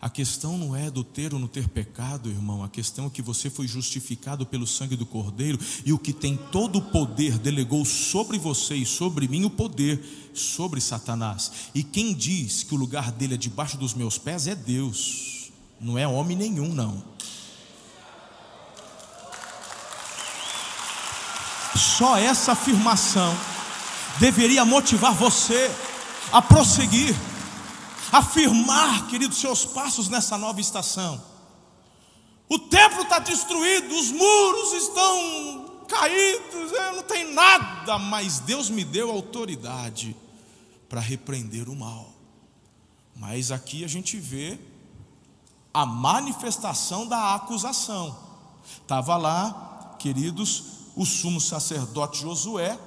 A 0.00 0.08
questão 0.08 0.56
não 0.56 0.76
é 0.76 0.88
do 0.88 1.02
ter 1.02 1.34
ou 1.34 1.40
não 1.40 1.48
ter 1.48 1.68
pecado, 1.68 2.30
irmão. 2.30 2.62
A 2.62 2.68
questão 2.68 3.06
é 3.06 3.10
que 3.10 3.20
você 3.20 3.50
foi 3.50 3.66
justificado 3.66 4.46
pelo 4.46 4.64
sangue 4.64 4.94
do 4.94 5.04
Cordeiro 5.04 5.58
e 5.84 5.92
o 5.92 5.98
que 5.98 6.12
tem 6.12 6.36
todo 6.52 6.78
o 6.78 6.82
poder 6.82 7.36
delegou 7.36 7.84
sobre 7.84 8.38
você 8.38 8.76
e 8.76 8.86
sobre 8.86 9.26
mim 9.26 9.44
o 9.44 9.50
poder 9.50 10.30
sobre 10.32 10.80
Satanás. 10.80 11.50
E 11.74 11.82
quem 11.82 12.14
diz 12.14 12.62
que 12.62 12.76
o 12.76 12.78
lugar 12.78 13.10
dele 13.10 13.34
é 13.34 13.36
debaixo 13.36 13.76
dos 13.76 13.92
meus 13.92 14.16
pés 14.16 14.46
é 14.46 14.54
Deus, 14.54 15.50
não 15.80 15.98
é 15.98 16.06
homem 16.06 16.36
nenhum, 16.36 16.72
não. 16.72 17.02
Só 21.74 22.16
essa 22.16 22.52
afirmação 22.52 23.36
deveria 24.20 24.64
motivar 24.64 25.12
você 25.12 25.68
a 26.32 26.42
prosseguir 26.42 27.14
afirmar, 28.12 29.06
querido, 29.08 29.34
seus 29.34 29.64
passos 29.64 30.08
nessa 30.08 30.38
nova 30.38 30.60
estação. 30.60 31.22
O 32.48 32.58
templo 32.58 33.02
está 33.02 33.18
destruído, 33.18 33.94
os 33.94 34.10
muros 34.10 34.72
estão 34.72 35.84
caídos, 35.86 36.72
não 36.96 37.02
tem 37.02 37.32
nada, 37.32 37.98
mas 37.98 38.38
Deus 38.40 38.70
me 38.70 38.84
deu 38.84 39.10
autoridade 39.10 40.16
para 40.88 41.00
repreender 41.00 41.68
o 41.68 41.76
mal. 41.76 42.12
Mas 43.14 43.50
aqui 43.50 43.84
a 43.84 43.88
gente 43.88 44.16
vê 44.16 44.58
a 45.74 45.84
manifestação 45.84 47.06
da 47.06 47.34
acusação. 47.34 48.16
Estava 48.80 49.16
lá, 49.16 49.96
queridos, 49.98 50.64
o 50.96 51.04
sumo 51.04 51.40
sacerdote 51.40 52.22
Josué, 52.22 52.78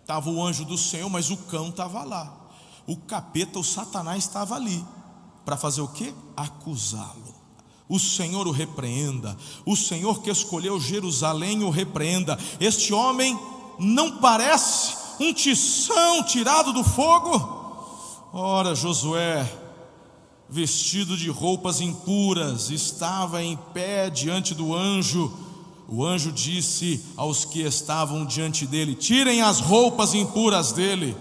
estava 0.00 0.30
o 0.30 0.42
anjo 0.42 0.64
do 0.64 0.76
Senhor, 0.76 1.08
mas 1.08 1.30
o 1.30 1.36
cão 1.36 1.68
estava 1.68 2.02
lá 2.02 2.43
o 2.86 2.96
capeta, 2.96 3.58
o 3.58 3.64
Satanás 3.64 4.24
estava 4.24 4.54
ali 4.54 4.84
para 5.44 5.56
fazer 5.56 5.80
o 5.80 5.88
que? 5.88 6.14
Acusá-lo. 6.36 7.34
O 7.88 7.98
Senhor 7.98 8.46
o 8.46 8.50
repreenda, 8.50 9.36
o 9.66 9.76
Senhor 9.76 10.22
que 10.22 10.30
escolheu 10.30 10.80
Jerusalém 10.80 11.62
o 11.62 11.70
repreenda. 11.70 12.38
Este 12.58 12.94
homem 12.94 13.38
não 13.78 14.18
parece 14.18 14.96
um 15.20 15.32
tição 15.32 16.22
tirado 16.24 16.72
do 16.72 16.82
fogo? 16.82 17.62
Ora, 18.32 18.74
Josué, 18.74 19.48
vestido 20.48 21.16
de 21.16 21.28
roupas 21.28 21.80
impuras, 21.80 22.70
estava 22.70 23.42
em 23.42 23.56
pé 23.72 24.10
diante 24.10 24.54
do 24.54 24.74
anjo. 24.74 25.32
O 25.86 26.04
anjo 26.04 26.32
disse 26.32 27.04
aos 27.16 27.44
que 27.44 27.60
estavam 27.60 28.24
diante 28.24 28.66
dele: 28.66 28.94
Tirem 28.94 29.42
as 29.42 29.60
roupas 29.60 30.14
impuras 30.14 30.72
dele. 30.72 31.16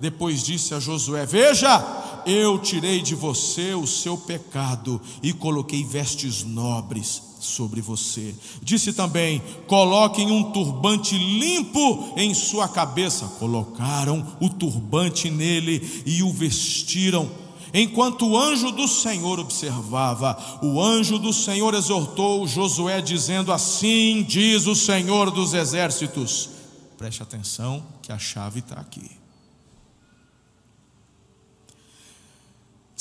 Depois 0.00 0.42
disse 0.42 0.74
a 0.74 0.80
Josué: 0.80 1.26
Veja, 1.26 2.22
eu 2.26 2.58
tirei 2.58 3.00
de 3.00 3.14
você 3.14 3.74
o 3.74 3.86
seu 3.86 4.16
pecado 4.16 5.00
e 5.22 5.32
coloquei 5.32 5.84
vestes 5.84 6.44
nobres 6.44 7.22
sobre 7.40 7.80
você. 7.80 8.34
Disse 8.62 8.92
também: 8.92 9.42
Coloquem 9.66 10.30
um 10.30 10.52
turbante 10.52 11.16
limpo 11.16 12.12
em 12.16 12.34
sua 12.34 12.68
cabeça. 12.68 13.26
Colocaram 13.38 14.24
o 14.40 14.48
turbante 14.48 15.30
nele 15.30 16.02
e 16.06 16.22
o 16.22 16.32
vestiram. 16.32 17.28
Enquanto 17.72 18.26
o 18.26 18.38
anjo 18.38 18.70
do 18.70 18.88
Senhor 18.88 19.38
observava, 19.38 20.38
o 20.62 20.80
anjo 20.80 21.18
do 21.18 21.32
Senhor 21.32 21.74
exortou 21.74 22.46
Josué, 22.46 23.00
dizendo: 23.00 23.52
Assim 23.52 24.22
diz 24.22 24.66
o 24.66 24.74
Senhor 24.74 25.30
dos 25.30 25.54
exércitos. 25.54 26.50
Preste 26.96 27.22
atenção, 27.22 27.82
que 28.02 28.10
a 28.10 28.18
chave 28.18 28.60
está 28.60 28.76
aqui. 28.76 29.17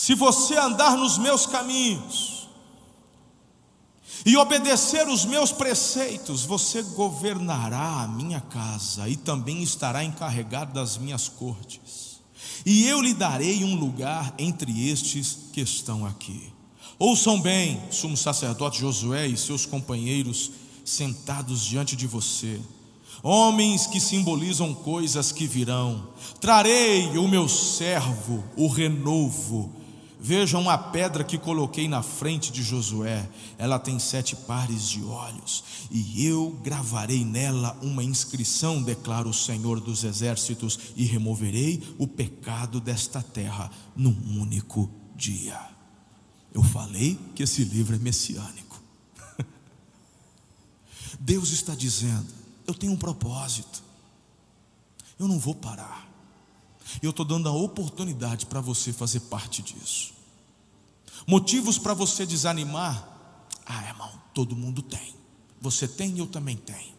Se 0.07 0.15
você 0.15 0.55
andar 0.57 0.95
nos 0.95 1.17
meus 1.17 1.45
caminhos 1.45 2.47
e 4.25 4.37
obedecer 4.37 5.05
os 5.05 5.25
meus 5.25 5.51
preceitos, 5.51 6.45
você 6.45 6.81
governará 6.81 8.03
a 8.03 8.07
minha 8.07 8.39
casa 8.39 9.09
e 9.09 9.17
também 9.17 9.61
estará 9.61 10.05
encarregado 10.05 10.71
das 10.71 10.97
minhas 10.97 11.27
cortes. 11.27 12.21
E 12.65 12.87
eu 12.87 13.01
lhe 13.01 13.13
darei 13.13 13.65
um 13.65 13.75
lugar 13.75 14.33
entre 14.39 14.89
estes 14.89 15.49
que 15.51 15.59
estão 15.59 16.05
aqui. 16.05 16.53
Ouçam 16.97 17.41
bem, 17.41 17.83
sumo 17.91 18.15
sacerdote 18.15 18.79
Josué 18.79 19.27
e 19.27 19.35
seus 19.35 19.65
companheiros 19.65 20.51
sentados 20.85 21.65
diante 21.65 21.97
de 21.97 22.07
você 22.07 22.61
homens 23.23 23.87
que 23.87 23.99
simbolizam 23.99 24.73
coisas 24.73 25.31
que 25.31 25.47
virão. 25.47 26.07
Trarei 26.39 27.17
o 27.17 27.27
meu 27.27 27.49
servo, 27.49 28.43
o 28.55 28.67
renovo, 28.67 29.76
Vejam 30.19 30.67
a 30.67 30.77
pedra 30.77 31.23
que 31.23 31.37
coloquei 31.37 31.87
na 31.87 32.01
frente 32.01 32.51
de 32.51 32.63
Josué, 32.63 33.29
ela 33.57 33.77
tem 33.77 33.99
sete 33.99 34.35
pares 34.35 34.89
de 34.89 35.03
olhos, 35.03 35.63
e 35.91 36.25
eu 36.25 36.59
gravarei 36.63 37.23
nela 37.23 37.77
uma 37.83 38.03
inscrição, 38.03 38.81
declara 38.81 39.27
o 39.27 39.33
Senhor 39.33 39.79
dos 39.79 40.03
Exércitos, 40.03 40.79
e 40.95 41.05
removerei 41.05 41.83
o 41.99 42.07
pecado 42.07 42.81
desta 42.81 43.21
terra 43.21 43.69
num 43.95 44.41
único 44.41 44.89
dia. 45.15 45.59
Eu 46.51 46.63
falei 46.63 47.19
que 47.35 47.43
esse 47.43 47.63
livro 47.63 47.95
é 47.95 47.99
messiânico. 47.99 48.81
Deus 51.19 51.51
está 51.51 51.75
dizendo: 51.75 52.27
eu 52.65 52.73
tenho 52.73 52.93
um 52.93 52.97
propósito, 52.97 53.83
eu 55.19 55.27
não 55.27 55.37
vou 55.37 55.53
parar. 55.53 56.06
Eu 57.01 57.11
estou 57.11 57.25
dando 57.25 57.47
a 57.47 57.51
oportunidade 57.51 58.45
para 58.45 58.61
você 58.61 58.91
fazer 58.91 59.21
parte 59.21 59.61
disso. 59.61 60.13
Motivos 61.25 61.77
para 61.77 61.93
você 61.93 62.25
desanimar? 62.25 63.07
Ah, 63.65 63.83
irmão, 63.85 64.11
todo 64.33 64.55
mundo 64.55 64.81
tem. 64.81 65.15
Você 65.61 65.87
tem, 65.87 66.17
eu 66.17 66.27
também 66.27 66.55
tenho. 66.55 66.95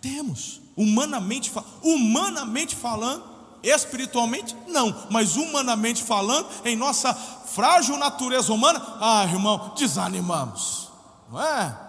Temos. 0.00 0.60
Humanamente, 0.76 1.50
humanamente 1.82 2.76
falando, 2.76 3.24
espiritualmente, 3.62 4.56
não, 4.68 5.06
mas 5.10 5.36
humanamente 5.36 6.02
falando, 6.02 6.48
em 6.64 6.76
nossa 6.76 7.12
frágil 7.14 7.96
natureza 7.96 8.52
humana, 8.52 8.80
ah, 9.00 9.24
irmão, 9.24 9.74
desanimamos. 9.76 10.88
Não 11.30 11.42
é? 11.42 11.87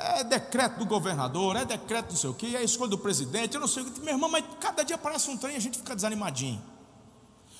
É 0.00 0.24
decreto 0.24 0.78
do 0.78 0.86
governador, 0.86 1.56
é 1.56 1.64
decreto 1.64 2.10
não 2.10 2.16
sei 2.16 2.30
o 2.30 2.34
que, 2.34 2.56
é 2.56 2.64
escolha 2.64 2.90
do 2.90 2.98
presidente, 2.98 3.54
eu 3.54 3.60
não 3.60 3.68
sei 3.68 3.82
o 3.82 3.90
que, 3.90 4.00
meu 4.00 4.14
irmão, 4.14 4.30
mas 4.30 4.44
cada 4.58 4.82
dia 4.82 4.96
aparece 4.96 5.30
um 5.30 5.36
trem 5.36 5.54
e 5.54 5.56
a 5.56 5.60
gente 5.60 5.78
fica 5.78 5.94
desanimadinho. 5.94 6.62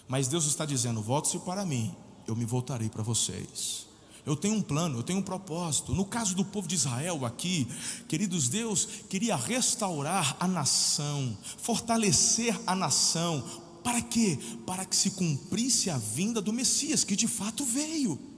Mas 0.09 0.27
Deus 0.27 0.47
está 0.47 0.65
dizendo: 0.65 1.01
volte-se 1.03 1.39
para 1.39 1.65
mim, 1.65 1.95
eu 2.27 2.35
me 2.35 2.45
voltarei 2.45 2.89
para 2.89 3.03
vocês. 3.03 3.87
Eu 4.27 4.37
tenho 4.37 4.55
um 4.55 4.63
plano, 4.63 4.99
eu 4.99 5.03
tenho 5.03 5.19
um 5.19 5.23
propósito. 5.23 5.95
No 5.95 6.05
caso 6.05 6.35
do 6.35 6.45
povo 6.45 6.69
de 6.69 6.75
Israel 6.75 7.25
aqui, 7.25 7.67
queridos, 8.07 8.49
Deus 8.49 8.87
queria 9.09 9.35
restaurar 9.35 10.37
a 10.39 10.47
nação, 10.47 11.37
fortalecer 11.59 12.59
a 12.67 12.75
nação. 12.75 13.43
Para 13.83 14.03
quê? 14.03 14.39
Para 14.67 14.85
que 14.85 14.95
se 14.95 15.13
cumprisse 15.13 15.89
a 15.89 15.97
vinda 15.97 16.41
do 16.41 16.53
Messias, 16.53 17.03
que 17.03 17.17
de 17.17 17.27
fato 17.27 17.65
veio. 17.65 18.30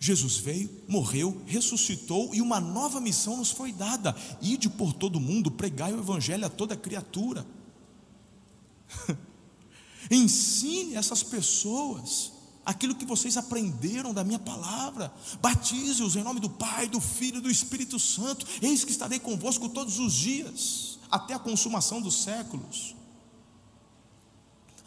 Jesus 0.00 0.36
veio, 0.36 0.70
morreu, 0.86 1.42
ressuscitou 1.46 2.34
e 2.34 2.40
uma 2.40 2.60
nova 2.60 3.00
missão 3.00 3.36
nos 3.36 3.50
foi 3.50 3.72
dada: 3.72 4.14
ide 4.40 4.68
por 4.68 4.92
todo 4.92 5.18
mundo, 5.18 5.50
pregai 5.50 5.92
o 5.92 5.98
evangelho 5.98 6.46
a 6.46 6.50
toda 6.50 6.76
criatura. 6.76 7.46
Ensine 10.10 10.94
essas 10.94 11.22
pessoas 11.22 12.32
aquilo 12.68 12.94
que 12.94 13.06
vocês 13.06 13.38
aprenderam 13.38 14.12
da 14.12 14.22
minha 14.22 14.38
palavra. 14.38 15.10
Batize-os 15.40 16.16
em 16.16 16.22
nome 16.22 16.38
do 16.38 16.50
Pai, 16.50 16.86
do 16.86 17.00
Filho 17.00 17.38
e 17.38 17.40
do 17.40 17.50
Espírito 17.50 17.98
Santo. 17.98 18.46
Eis 18.60 18.84
que 18.84 18.90
estarei 18.90 19.18
convosco 19.18 19.70
todos 19.70 19.98
os 19.98 20.12
dias, 20.12 20.98
até 21.10 21.32
a 21.32 21.38
consumação 21.38 22.02
dos 22.02 22.22
séculos. 22.22 22.94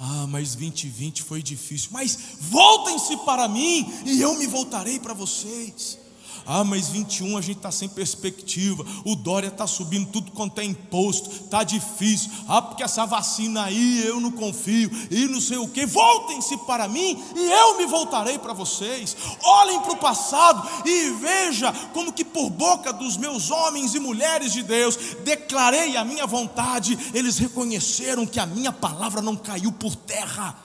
Ah, 0.03 0.25
mas 0.27 0.55
2020 0.55 1.21
foi 1.21 1.43
difícil. 1.43 1.89
Mas 1.91 2.17
voltem-se 2.39 3.15
para 3.17 3.47
mim 3.47 3.87
e 4.03 4.19
eu 4.19 4.35
me 4.35 4.47
voltarei 4.47 4.99
para 4.99 5.13
vocês. 5.13 6.00
Ah, 6.45 6.63
mas 6.63 6.89
21 6.89 7.37
a 7.37 7.41
gente 7.41 7.57
está 7.57 7.71
sem 7.71 7.89
perspectiva. 7.89 8.85
O 9.05 9.15
Dória 9.15 9.47
está 9.47 9.67
subindo 9.67 10.09
tudo 10.11 10.31
quanto 10.31 10.59
é 10.59 10.63
imposto. 10.63 11.29
Está 11.29 11.63
difícil. 11.63 12.31
Ah, 12.47 12.61
porque 12.61 12.83
essa 12.83 13.05
vacina 13.05 13.63
aí 13.63 14.05
eu 14.05 14.19
não 14.19 14.31
confio. 14.31 14.89
E 15.09 15.27
não 15.27 15.39
sei 15.39 15.57
o 15.57 15.67
que. 15.67 15.85
Voltem-se 15.85 16.57
para 16.59 16.87
mim 16.87 17.21
e 17.35 17.51
eu 17.51 17.77
me 17.77 17.85
voltarei 17.85 18.37
para 18.39 18.53
vocês. 18.53 19.15
Olhem 19.43 19.79
para 19.81 19.93
o 19.93 19.97
passado 19.97 20.67
e 20.85 21.11
veja 21.11 21.71
como 21.93 22.13
que 22.13 22.25
por 22.25 22.49
boca 22.49 22.91
dos 22.91 23.17
meus 23.17 23.51
homens 23.51 23.93
e 23.95 23.99
mulheres 23.99 24.53
de 24.53 24.63
Deus 24.63 24.97
declarei 25.23 25.97
a 25.97 26.05
minha 26.05 26.25
vontade. 26.25 26.97
Eles 27.13 27.37
reconheceram 27.37 28.25
que 28.25 28.39
a 28.39 28.45
minha 28.45 28.71
palavra 28.71 29.21
não 29.21 29.35
caiu 29.35 29.71
por 29.71 29.95
terra. 29.95 30.55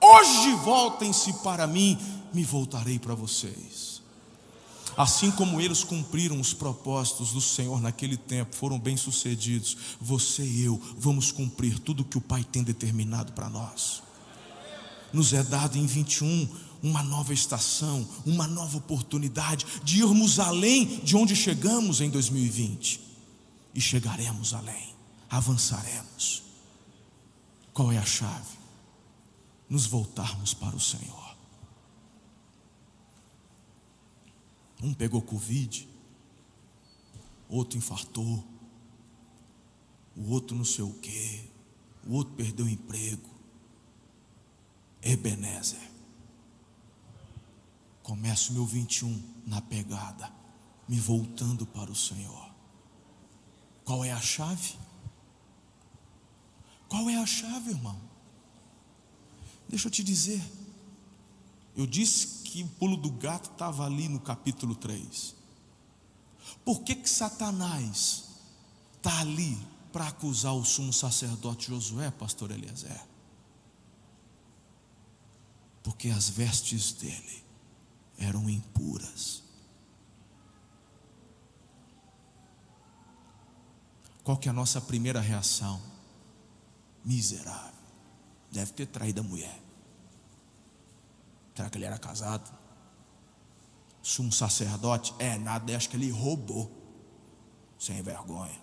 Hoje 0.00 0.52
voltem-se 0.64 1.32
para 1.42 1.66
mim, 1.66 1.98
me 2.32 2.42
voltarei 2.42 2.98
para 2.98 3.14
vocês. 3.14 3.89
Assim 4.96 5.30
como 5.30 5.60
eles 5.60 5.84
cumpriram 5.84 6.40
os 6.40 6.52
propósitos 6.52 7.32
do 7.32 7.40
Senhor 7.40 7.80
naquele 7.80 8.16
tempo, 8.16 8.54
foram 8.54 8.78
bem-sucedidos, 8.78 9.76
você 10.00 10.42
e 10.42 10.64
eu 10.64 10.80
vamos 10.98 11.30
cumprir 11.32 11.78
tudo 11.78 12.04
que 12.04 12.18
o 12.18 12.20
Pai 12.20 12.44
tem 12.44 12.62
determinado 12.62 13.32
para 13.32 13.48
nós. 13.48 14.02
Nos 15.12 15.32
é 15.32 15.42
dado 15.42 15.76
em 15.76 15.86
21 15.86 16.48
uma 16.82 17.02
nova 17.02 17.32
estação, 17.32 18.08
uma 18.24 18.46
nova 18.46 18.78
oportunidade 18.78 19.66
de 19.84 20.00
irmos 20.00 20.38
além 20.38 21.00
de 21.00 21.16
onde 21.16 21.36
chegamos 21.36 22.00
em 22.00 22.08
2020. 22.08 23.00
E 23.74 23.80
chegaremos 23.80 24.54
além, 24.54 24.94
avançaremos. 25.28 26.42
Qual 27.72 27.92
é 27.92 27.98
a 27.98 28.04
chave? 28.04 28.58
Nos 29.68 29.86
voltarmos 29.86 30.54
para 30.54 30.74
o 30.74 30.80
Senhor. 30.80 31.19
Um 34.82 34.94
pegou 34.94 35.20
Covid, 35.20 35.88
outro 37.48 37.76
infartou, 37.76 38.44
o 40.16 40.30
outro 40.30 40.56
não 40.56 40.64
sei 40.64 40.84
o 40.84 40.94
quê, 40.94 41.44
o 42.06 42.14
outro 42.14 42.34
perdeu 42.34 42.66
o 42.66 42.68
emprego. 42.68 43.28
Ebenezer. 45.02 45.90
Começo 48.02 48.52
meu 48.52 48.66
21 48.66 49.22
na 49.46 49.60
pegada, 49.60 50.32
me 50.88 50.98
voltando 50.98 51.66
para 51.66 51.90
o 51.90 51.96
Senhor. 51.96 52.50
Qual 53.84 54.04
é 54.04 54.12
a 54.12 54.20
chave? 54.20 54.78
Qual 56.88 57.08
é 57.08 57.16
a 57.16 57.26
chave, 57.26 57.70
irmão? 57.70 57.98
Deixa 59.68 59.88
eu 59.88 59.92
te 59.92 60.02
dizer. 60.02 60.42
Eu 61.76 61.86
disse 61.86 62.42
que 62.42 62.62
o 62.62 62.68
pulo 62.68 62.96
do 62.96 63.10
gato 63.10 63.50
estava 63.50 63.86
ali 63.86 64.08
no 64.08 64.20
capítulo 64.20 64.74
3. 64.74 65.34
Por 66.64 66.82
que, 66.82 66.94
que 66.94 67.08
Satanás 67.08 68.24
está 68.96 69.20
ali 69.20 69.56
para 69.92 70.08
acusar 70.08 70.54
o 70.54 70.64
sumo 70.64 70.92
sacerdote 70.92 71.68
Josué, 71.68 72.10
pastor 72.10 72.50
Eliezer? 72.50 73.00
Porque 75.82 76.08
as 76.08 76.28
vestes 76.28 76.92
dele 76.92 77.44
eram 78.18 78.48
impuras. 78.50 79.42
Qual 84.22 84.36
que 84.36 84.48
é 84.48 84.50
a 84.50 84.54
nossa 84.54 84.80
primeira 84.80 85.20
reação? 85.20 85.80
Miserável. 87.04 87.72
Deve 88.52 88.72
ter 88.72 88.86
traído 88.86 89.20
a 89.20 89.24
mulher. 89.24 89.59
Será 91.60 91.68
que 91.68 91.76
ele 91.76 91.84
era 91.84 91.98
casado? 91.98 92.50
Sumo 94.00 94.32
sacerdote? 94.32 95.14
É, 95.18 95.36
nada, 95.36 95.76
acho 95.76 95.90
que 95.90 95.96
ele 95.96 96.10
roubou. 96.10 96.72
Sem 97.78 98.00
vergonha. 98.02 98.58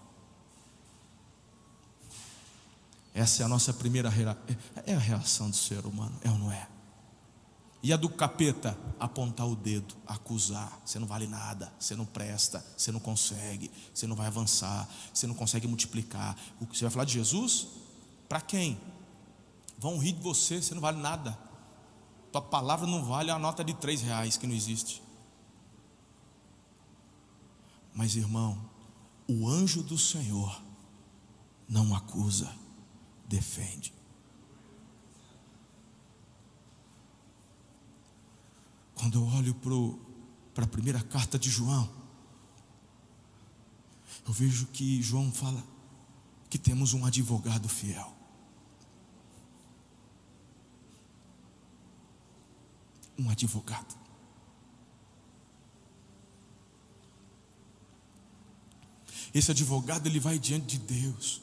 Essa 3.13 3.43
é 3.43 3.45
a 3.45 3.47
nossa 3.47 3.71
primeira 3.71 4.09
reação. 4.09 4.41
É 4.83 4.95
a 4.95 4.97
reação 4.97 5.47
do 5.47 5.55
ser 5.55 5.85
humano, 5.85 6.17
é 6.23 6.31
ou 6.31 6.39
não 6.39 6.51
é? 6.51 6.67
E 7.83 7.93
a 7.93 7.97
do 7.97 8.09
capeta? 8.09 8.75
Apontar 8.99 9.47
o 9.47 9.55
dedo, 9.55 9.93
acusar. 10.07 10.81
Você 10.83 10.97
não 10.97 11.05
vale 11.05 11.27
nada, 11.27 11.71
você 11.79 11.95
não 11.95 12.05
presta, 12.05 12.65
você 12.75 12.91
não 12.91 12.99
consegue, 12.99 13.69
você 13.93 14.07
não 14.07 14.15
vai 14.15 14.25
avançar, 14.25 14.89
você 15.13 15.27
não 15.27 15.35
consegue 15.35 15.67
multiplicar. 15.67 16.35
Você 16.67 16.83
vai 16.83 16.89
falar 16.89 17.05
de 17.05 17.13
Jesus? 17.13 17.67
Para 18.27 18.41
quem? 18.41 18.79
Vão 19.77 19.99
rir 19.99 20.13
de 20.13 20.21
você, 20.23 20.59
você 20.59 20.73
não 20.73 20.81
vale 20.81 20.99
nada. 20.99 21.45
Tua 22.31 22.41
palavra 22.41 22.85
não 22.87 23.03
vale 23.03 23.31
a 23.31 23.39
nota 23.39 23.63
de 23.63 23.73
três 23.73 24.01
reais 24.01 24.37
que 24.37 24.47
não 24.47 24.55
existe. 24.55 25.01
Mas 27.93 28.15
irmão, 28.15 28.69
o 29.27 29.47
anjo 29.47 29.81
do 29.81 29.97
Senhor 29.97 30.61
não 31.67 31.95
acusa 31.95 32.53
defende. 33.27 33.93
Quando 38.95 39.19
eu 39.19 39.25
olho 39.27 39.55
para 40.53 40.65
a 40.65 40.67
primeira 40.67 41.01
carta 41.01 41.37
de 41.37 41.49
João, 41.49 41.89
eu 44.27 44.33
vejo 44.33 44.67
que 44.67 45.01
João 45.01 45.31
fala 45.31 45.63
que 46.49 46.57
temos 46.57 46.93
um 46.93 47.05
advogado 47.05 47.69
fiel. 47.69 48.16
Um 53.17 53.29
advogado. 53.29 53.95
Esse 59.33 59.51
advogado 59.51 60.07
ele 60.07 60.19
vai 60.19 60.39
diante 60.39 60.77
de 60.77 60.79
Deus. 60.79 61.41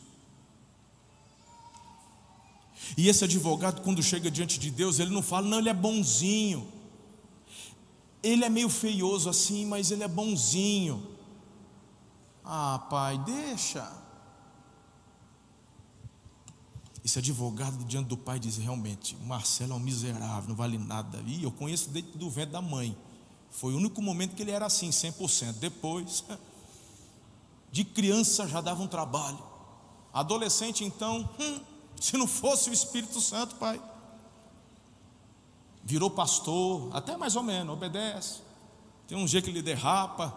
E 2.97 3.09
esse 3.09 3.25
advogado, 3.25 3.83
quando 3.83 4.03
chega 4.03 4.31
diante 4.31 4.59
de 4.59 4.71
Deus, 4.71 4.99
ele 4.99 5.11
não 5.11 5.23
fala, 5.23 5.49
não, 5.49 5.59
ele 5.59 5.69
é 5.69 5.75
bonzinho. 5.75 6.69
Ele 8.23 8.45
é 8.45 8.49
meio 8.49 8.69
feioso 8.69 9.29
assim, 9.29 9.67
mas 9.67 9.91
ele 9.91 10.03
é 10.03 10.09
bonzinho. 10.09 11.15
Ah, 12.45 12.79
pai, 12.91 13.19
deixa. 13.19 14.04
Esse 17.05 17.19
advogado 17.19 17.85
diante 17.85 18.09
do 18.09 18.17
pai 18.17 18.39
diz: 18.39 18.57
realmente, 18.57 19.15
Marcelo 19.17 19.75
é 19.75 19.77
um 19.77 19.81
miserável, 19.81 20.49
não 20.49 20.57
vale 20.57 20.79
nada. 20.79 21.23
E 21.27 21.43
eu 21.43 21.53
conheço 21.53 21.91
desde 21.91 22.13
do 22.13 22.31
vento 22.31 22.53
da 22.53 22.63
mãe. 22.63 22.97
Foi 23.51 23.75
o 23.75 23.77
único 23.77 24.01
momento 24.01 24.35
que 24.35 24.43
ele 24.43 24.51
era 24.51 24.65
assim, 24.65 24.89
100%. 24.89 25.53
Depois, 25.59 26.25
de 27.71 27.85
criança 27.85 28.49
já 28.49 28.63
dava 28.63 28.83
um 28.83 28.87
trabalho. 28.87 29.39
Adolescente, 30.15 30.83
então, 30.83 31.29
hum, 31.39 31.61
se 32.01 32.17
não 32.17 32.27
fosse 32.27 32.71
o 32.71 32.73
Espírito 32.73 33.21
Santo, 33.21 33.57
Pai. 33.57 33.81
Virou 35.85 36.09
pastor, 36.09 36.89
até 36.97 37.17
mais 37.19 37.37
ou 37.37 37.43
menos, 37.43 37.75
obedece. 37.75 38.41
Tem 39.07 39.19
um 39.19 39.29
jeito 39.29 39.45
que 39.45 39.51
ele 39.51 39.61
derrapa. 39.61 40.33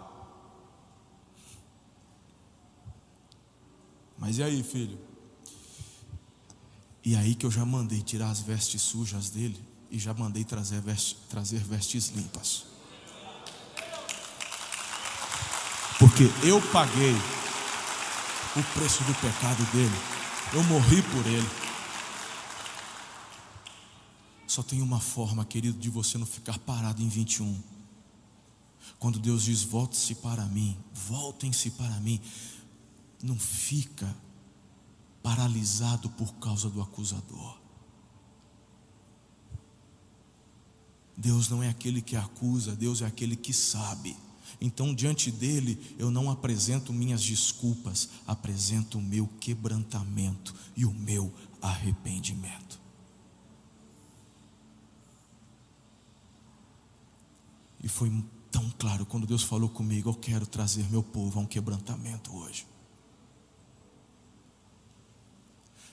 Mas 4.18 4.38
e 4.38 4.44
aí, 4.44 4.62
filho? 4.62 5.07
E 7.08 7.16
aí 7.16 7.36
que 7.36 7.46
eu 7.46 7.52
já 7.52 7.64
mandei 7.64 8.02
tirar 8.02 8.30
as 8.30 8.42
vestes 8.42 8.82
sujas 8.82 9.30
dele 9.30 9.58
e 9.90 9.98
já 9.98 10.14
mandei 10.14 10.44
trazer, 10.44 10.82
veste, 10.82 11.16
trazer 11.30 11.60
vestes 11.64 12.10
limpas. 12.10 12.66
Porque 15.98 16.24
eu 16.44 16.62
paguei 16.74 17.14
o 18.58 18.64
preço 18.74 19.06
do 19.06 19.16
pecado 19.22 19.64
dele. 19.72 19.96
Eu 20.52 20.62
morri 20.66 21.02
por 21.02 21.26
ele. 21.26 21.50
Só 24.46 24.62
tem 24.62 24.82
uma 24.82 25.00
forma, 25.00 25.46
querido, 25.46 25.80
de 25.80 25.90
você 25.90 26.18
não 26.18 26.26
ficar 26.26 26.60
parado 26.60 27.02
em 27.02 27.08
21. 27.08 27.58
Quando 29.00 29.18
Deus 29.18 29.44
diz: 29.44 29.64
volte-se 29.64 30.16
para 30.16 30.44
mim, 30.48 30.78
voltem-se 30.94 31.72
para 31.72 32.02
mim. 32.02 32.20
Não 33.24 33.40
fica 33.40 34.14
paralisado 35.28 36.10
por 36.12 36.36
causa 36.36 36.70
do 36.70 36.82
acusador. 36.82 37.60
Deus 41.18 41.50
não 41.50 41.62
é 41.62 41.68
aquele 41.68 42.02
que 42.02 42.16
acusa, 42.16 42.74
Deus 42.74 43.02
é 43.02 43.06
aquele 43.06 43.36
que 43.36 43.52
sabe. 43.52 44.16
Então, 44.62 44.96
diante 44.96 45.30
dele, 45.30 45.96
eu 46.00 46.10
não 46.10 46.32
apresento 46.32 46.94
minhas 46.94 47.22
desculpas, 47.22 48.08
apresento 48.26 49.00
o 49.00 49.02
meu 49.02 49.28
quebrantamento 49.42 50.56
e 50.78 50.86
o 50.86 50.94
meu 50.94 51.34
arrependimento. 51.62 52.80
E 57.84 57.90
foi 57.90 58.10
tão 58.50 58.70
claro 58.80 59.06
quando 59.06 59.28
Deus 59.28 59.44
falou 59.44 59.68
comigo: 59.68 60.10
Eu 60.10 60.16
quero 60.16 60.48
trazer 60.48 60.90
meu 60.90 61.04
povo 61.04 61.38
a 61.38 61.42
um 61.42 61.46
quebrantamento 61.46 62.34
hoje. 62.34 62.66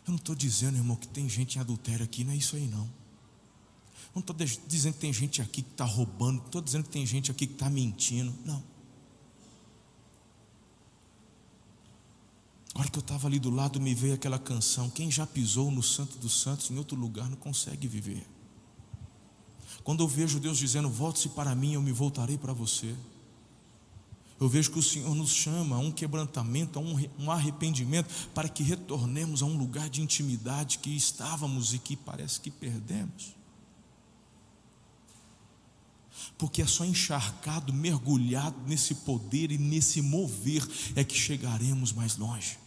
Eu 0.07 0.11
não 0.11 0.17
estou 0.17 0.35
dizendo, 0.35 0.77
irmão, 0.77 0.97
que 0.97 1.09
tem 1.09 1.29
gente 1.29 1.57
em 1.57 1.61
adultério 1.61 2.05
aqui, 2.05 2.25
não 2.25 2.33
é 2.33 2.37
isso 2.37 2.57
aí 2.57 2.67
não. 2.67 2.89
Não 4.15 4.21
estou 4.21 4.37
dizendo 4.67 4.95
que 4.95 5.01
tem 5.01 5.13
gente 5.13 5.43
aqui 5.43 5.63
que 5.63 5.71
está 5.71 5.85
roubando, 5.85 6.39
não 6.39 6.47
estou 6.47 6.63
dizendo 6.63 6.85
que 6.85 6.91
tem 6.91 7.05
gente 7.05 7.31
aqui 7.31 7.47
que 7.47 7.55
está 7.55 7.69
mentindo. 7.69 8.33
Não. 8.45 8.63
A 12.75 12.81
hora 12.81 12.91
que 12.91 12.99
eu 12.99 13.01
estava 13.01 13.27
ali 13.27 13.39
do 13.39 13.51
lado, 13.51 13.81
me 13.81 13.95
veio 13.95 14.15
aquela 14.15 14.39
canção: 14.39 14.91
Quem 14.91 15.11
já 15.11 15.27
pisou 15.27 15.71
no 15.71 15.83
Santo 15.83 16.19
dos 16.19 16.41
Santos 16.41 16.71
em 16.71 16.77
outro 16.77 16.97
lugar 16.97 17.29
não 17.29 17.37
consegue 17.37 17.89
viver. 17.89 18.27
Quando 19.83 20.03
eu 20.03 20.09
vejo 20.09 20.39
Deus 20.39 20.59
dizendo: 20.59 20.89
Volte-se 20.89 21.31
para 21.31 21.55
mim, 21.55 21.75
eu 21.75 21.83
me 21.83 21.93
voltarei 21.93 22.37
para 22.37 22.53
você. 22.53 22.95
Eu 24.41 24.49
vejo 24.49 24.73
que 24.73 24.79
o 24.79 24.83
Senhor 24.83 25.15
nos 25.15 25.31
chama 25.31 25.77
a 25.77 25.79
um 25.79 25.93
quebrantamento, 25.93 26.79
a 26.79 26.83
um 26.83 27.31
arrependimento, 27.31 28.09
para 28.35 28.49
que 28.49 28.63
retornemos 28.63 29.43
a 29.43 29.47
um 29.47 29.57
lugar 29.57 29.89
de 29.89 30.03
intimidade 30.03 30.79
que 30.79 30.91
estávamos 30.95 31.73
e 31.73 31.79
que 31.79 31.97
parece 31.97 32.41
que 32.41 32.51
perdemos 32.51 33.35
porque 36.39 36.63
é 36.63 36.67
só 36.67 36.85
encharcado, 36.85 37.73
mergulhado 37.73 38.57
nesse 38.67 38.95
poder 38.97 39.51
e 39.51 39.59
nesse 39.59 40.03
mover 40.03 40.67
é 40.95 41.05
que 41.05 41.17
chegaremos 41.17 41.93
mais 41.93 42.17
longe. 42.17 42.59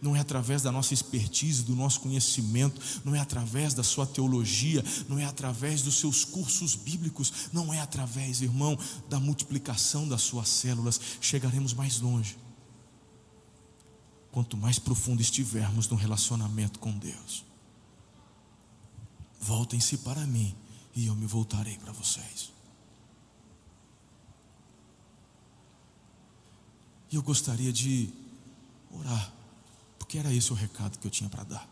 Não 0.00 0.14
é 0.14 0.20
através 0.20 0.62
da 0.62 0.70
nossa 0.70 0.94
expertise, 0.94 1.62
do 1.62 1.74
nosso 1.74 2.00
conhecimento, 2.00 2.80
não 3.04 3.14
é 3.14 3.20
através 3.20 3.74
da 3.74 3.82
sua 3.82 4.06
teologia, 4.06 4.84
não 5.08 5.18
é 5.18 5.24
através 5.24 5.82
dos 5.82 5.98
seus 5.98 6.24
cursos 6.24 6.74
bíblicos, 6.74 7.50
não 7.52 7.72
é 7.74 7.80
através, 7.80 8.40
irmão, 8.40 8.78
da 9.08 9.18
multiplicação 9.18 10.06
das 10.06 10.22
suas 10.22 10.48
células, 10.48 11.00
chegaremos 11.20 11.74
mais 11.74 12.00
longe. 12.00 12.36
Quanto 14.30 14.56
mais 14.56 14.78
profundo 14.78 15.20
estivermos 15.20 15.88
no 15.88 15.96
relacionamento 15.96 16.78
com 16.78 16.92
Deus. 16.92 17.44
Voltem-se 19.40 19.98
para 19.98 20.26
mim 20.26 20.54
e 20.94 21.06
eu 21.06 21.14
me 21.14 21.26
voltarei 21.26 21.76
para 21.78 21.92
vocês. 21.92 22.52
E 27.10 27.16
eu 27.16 27.22
gostaria 27.22 27.72
de 27.72 28.10
orar, 28.90 29.32
porque 30.08 30.16
era 30.16 30.32
esse 30.32 30.50
o 30.50 30.56
recado 30.56 30.98
que 30.98 31.06
eu 31.06 31.10
tinha 31.10 31.28
para 31.28 31.44
dar. 31.44 31.68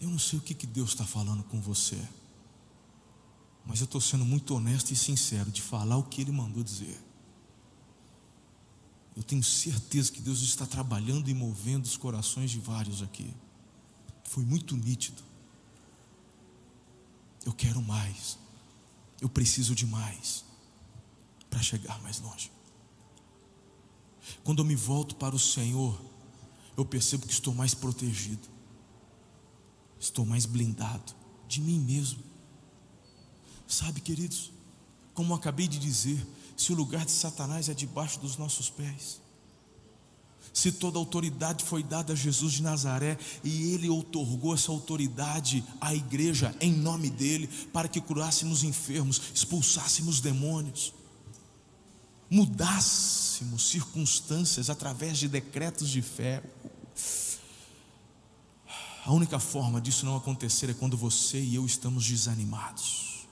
Eu 0.00 0.10
não 0.10 0.18
sei 0.18 0.40
o 0.40 0.42
que, 0.42 0.52
que 0.52 0.66
Deus 0.66 0.88
está 0.88 1.04
falando 1.04 1.44
com 1.44 1.60
você, 1.60 1.96
mas 3.64 3.78
eu 3.78 3.84
estou 3.84 4.00
sendo 4.00 4.24
muito 4.24 4.56
honesto 4.56 4.90
e 4.90 4.96
sincero 4.96 5.52
de 5.52 5.62
falar 5.62 5.96
o 5.96 6.02
que 6.02 6.20
Ele 6.20 6.32
mandou 6.32 6.64
dizer. 6.64 7.00
Eu 9.14 9.22
tenho 9.22 9.44
certeza 9.44 10.10
que 10.10 10.20
Deus 10.20 10.42
está 10.42 10.66
trabalhando 10.66 11.30
e 11.30 11.34
movendo 11.34 11.84
os 11.84 11.96
corações 11.96 12.50
de 12.50 12.58
vários 12.58 13.02
aqui 13.02 13.32
foi 14.24 14.44
muito 14.44 14.76
nítido. 14.76 15.22
Eu 17.44 17.52
quero 17.52 17.80
mais, 17.80 18.36
eu 19.20 19.28
preciso 19.28 19.76
de 19.76 19.86
mais 19.86 20.44
para 21.48 21.62
chegar 21.62 22.02
mais 22.02 22.18
longe. 22.18 22.53
Quando 24.42 24.60
eu 24.60 24.64
me 24.64 24.74
volto 24.74 25.16
para 25.16 25.34
o 25.34 25.38
Senhor, 25.38 26.00
eu 26.76 26.84
percebo 26.84 27.26
que 27.26 27.32
estou 27.32 27.54
mais 27.54 27.74
protegido, 27.74 28.48
estou 29.98 30.24
mais 30.24 30.46
blindado 30.46 31.14
de 31.48 31.60
mim 31.60 31.78
mesmo. 31.78 32.22
Sabe, 33.66 34.00
queridos, 34.00 34.50
como 35.14 35.32
eu 35.32 35.36
acabei 35.36 35.68
de 35.68 35.78
dizer, 35.78 36.24
se 36.56 36.72
o 36.72 36.76
lugar 36.76 37.04
de 37.04 37.12
Satanás 37.12 37.68
é 37.68 37.74
debaixo 37.74 38.20
dos 38.20 38.36
nossos 38.36 38.68
pés, 38.70 39.20
se 40.52 40.70
toda 40.70 40.98
autoridade 40.98 41.64
foi 41.64 41.82
dada 41.82 42.12
a 42.12 42.16
Jesus 42.16 42.54
de 42.54 42.62
Nazaré 42.62 43.18
e 43.42 43.72
ele 43.72 43.88
outorgou 43.88 44.54
essa 44.54 44.70
autoridade 44.70 45.64
à 45.80 45.92
igreja 45.92 46.54
em 46.60 46.72
nome 46.72 47.10
dele 47.10 47.48
para 47.72 47.88
que 47.88 48.00
curássemos 48.00 48.62
enfermos, 48.62 49.20
expulsássemos 49.34 50.20
demônios. 50.20 50.94
Mudássemos 52.34 53.68
circunstâncias 53.68 54.68
através 54.68 55.18
de 55.18 55.28
decretos 55.28 55.88
de 55.88 56.02
fé. 56.02 56.42
A 59.06 59.12
única 59.12 59.38
forma 59.38 59.80
disso 59.80 60.04
não 60.04 60.16
acontecer 60.16 60.68
é 60.68 60.74
quando 60.74 60.96
você 60.96 61.40
e 61.40 61.54
eu 61.54 61.64
estamos 61.64 62.04
desanimados. 62.04 63.24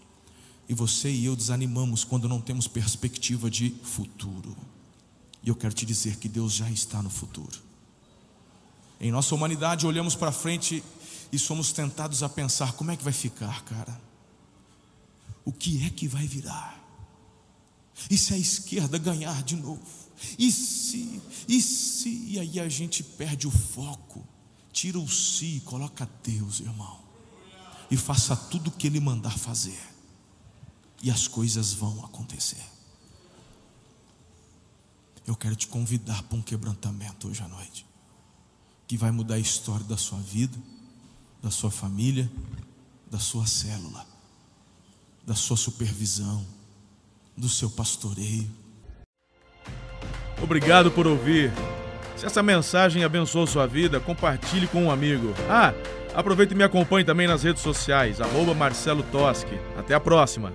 E 0.68 0.74
você 0.74 1.10
e 1.10 1.24
eu 1.24 1.34
desanimamos 1.34 2.04
quando 2.04 2.28
não 2.28 2.40
temos 2.40 2.68
perspectiva 2.68 3.50
de 3.50 3.70
futuro. 3.82 4.56
E 5.42 5.48
eu 5.48 5.56
quero 5.56 5.74
te 5.74 5.84
dizer 5.84 6.18
que 6.18 6.28
Deus 6.28 6.52
já 6.52 6.70
está 6.70 7.02
no 7.02 7.10
futuro. 7.10 7.60
Em 9.00 9.10
nossa 9.10 9.34
humanidade, 9.34 9.84
olhamos 9.84 10.14
para 10.14 10.30
frente 10.30 10.84
e 11.32 11.38
somos 11.40 11.72
tentados 11.72 12.22
a 12.22 12.28
pensar: 12.28 12.74
como 12.74 12.92
é 12.92 12.96
que 12.96 13.02
vai 13.02 13.12
ficar, 13.12 13.64
cara? 13.64 14.00
O 15.44 15.52
que 15.52 15.84
é 15.84 15.90
que 15.90 16.06
vai 16.06 16.24
virar? 16.24 16.81
E 18.10 18.16
se 18.16 18.34
a 18.34 18.38
esquerda 18.38 18.98
ganhar 18.98 19.42
de 19.42 19.56
novo? 19.56 20.02
E 20.38 20.50
se, 20.52 21.20
e 21.48 21.60
se, 21.60 22.08
e 22.08 22.38
aí 22.38 22.60
a 22.60 22.68
gente 22.68 23.02
perde 23.02 23.46
o 23.46 23.50
foco, 23.50 24.26
tira 24.72 24.98
o 24.98 25.08
si 25.08 25.56
e 25.56 25.60
coloca 25.60 26.08
Deus, 26.22 26.60
irmão, 26.60 27.00
e 27.90 27.96
faça 27.96 28.36
tudo 28.36 28.68
o 28.68 28.70
que 28.70 28.86
Ele 28.86 29.00
mandar 29.00 29.36
fazer, 29.36 29.80
e 31.02 31.10
as 31.10 31.26
coisas 31.26 31.72
vão 31.72 32.04
acontecer. 32.04 32.64
Eu 35.26 35.36
quero 35.36 35.54
te 35.54 35.66
convidar 35.66 36.22
para 36.24 36.38
um 36.38 36.42
quebrantamento 36.42 37.28
hoje 37.28 37.42
à 37.42 37.48
noite, 37.48 37.86
que 38.86 38.96
vai 38.96 39.10
mudar 39.10 39.34
a 39.34 39.40
história 39.40 39.84
da 39.84 39.96
sua 39.96 40.18
vida, 40.18 40.56
da 41.42 41.50
sua 41.50 41.70
família, 41.70 42.30
da 43.10 43.18
sua 43.18 43.46
célula, 43.46 44.06
da 45.26 45.34
sua 45.34 45.56
supervisão, 45.56 46.44
do 47.36 47.48
seu 47.48 47.70
pastoreio. 47.70 48.48
Obrigado 50.42 50.90
por 50.90 51.06
ouvir. 51.06 51.52
Se 52.16 52.26
essa 52.26 52.42
mensagem 52.42 53.04
abençoou 53.04 53.46
sua 53.46 53.66
vida, 53.66 54.00
compartilhe 54.00 54.66
com 54.66 54.84
um 54.84 54.90
amigo. 54.90 55.34
Ah, 55.48 55.72
aproveite 56.14 56.52
e 56.54 56.56
me 56.56 56.64
acompanhe 56.64 57.04
também 57.04 57.26
nas 57.26 57.42
redes 57.42 57.62
sociais, 57.62 58.20
arroba 58.20 58.54
Marcelo 58.54 59.02
Toschi. 59.04 59.58
Até 59.76 59.94
a 59.94 60.00
próxima! 60.00 60.52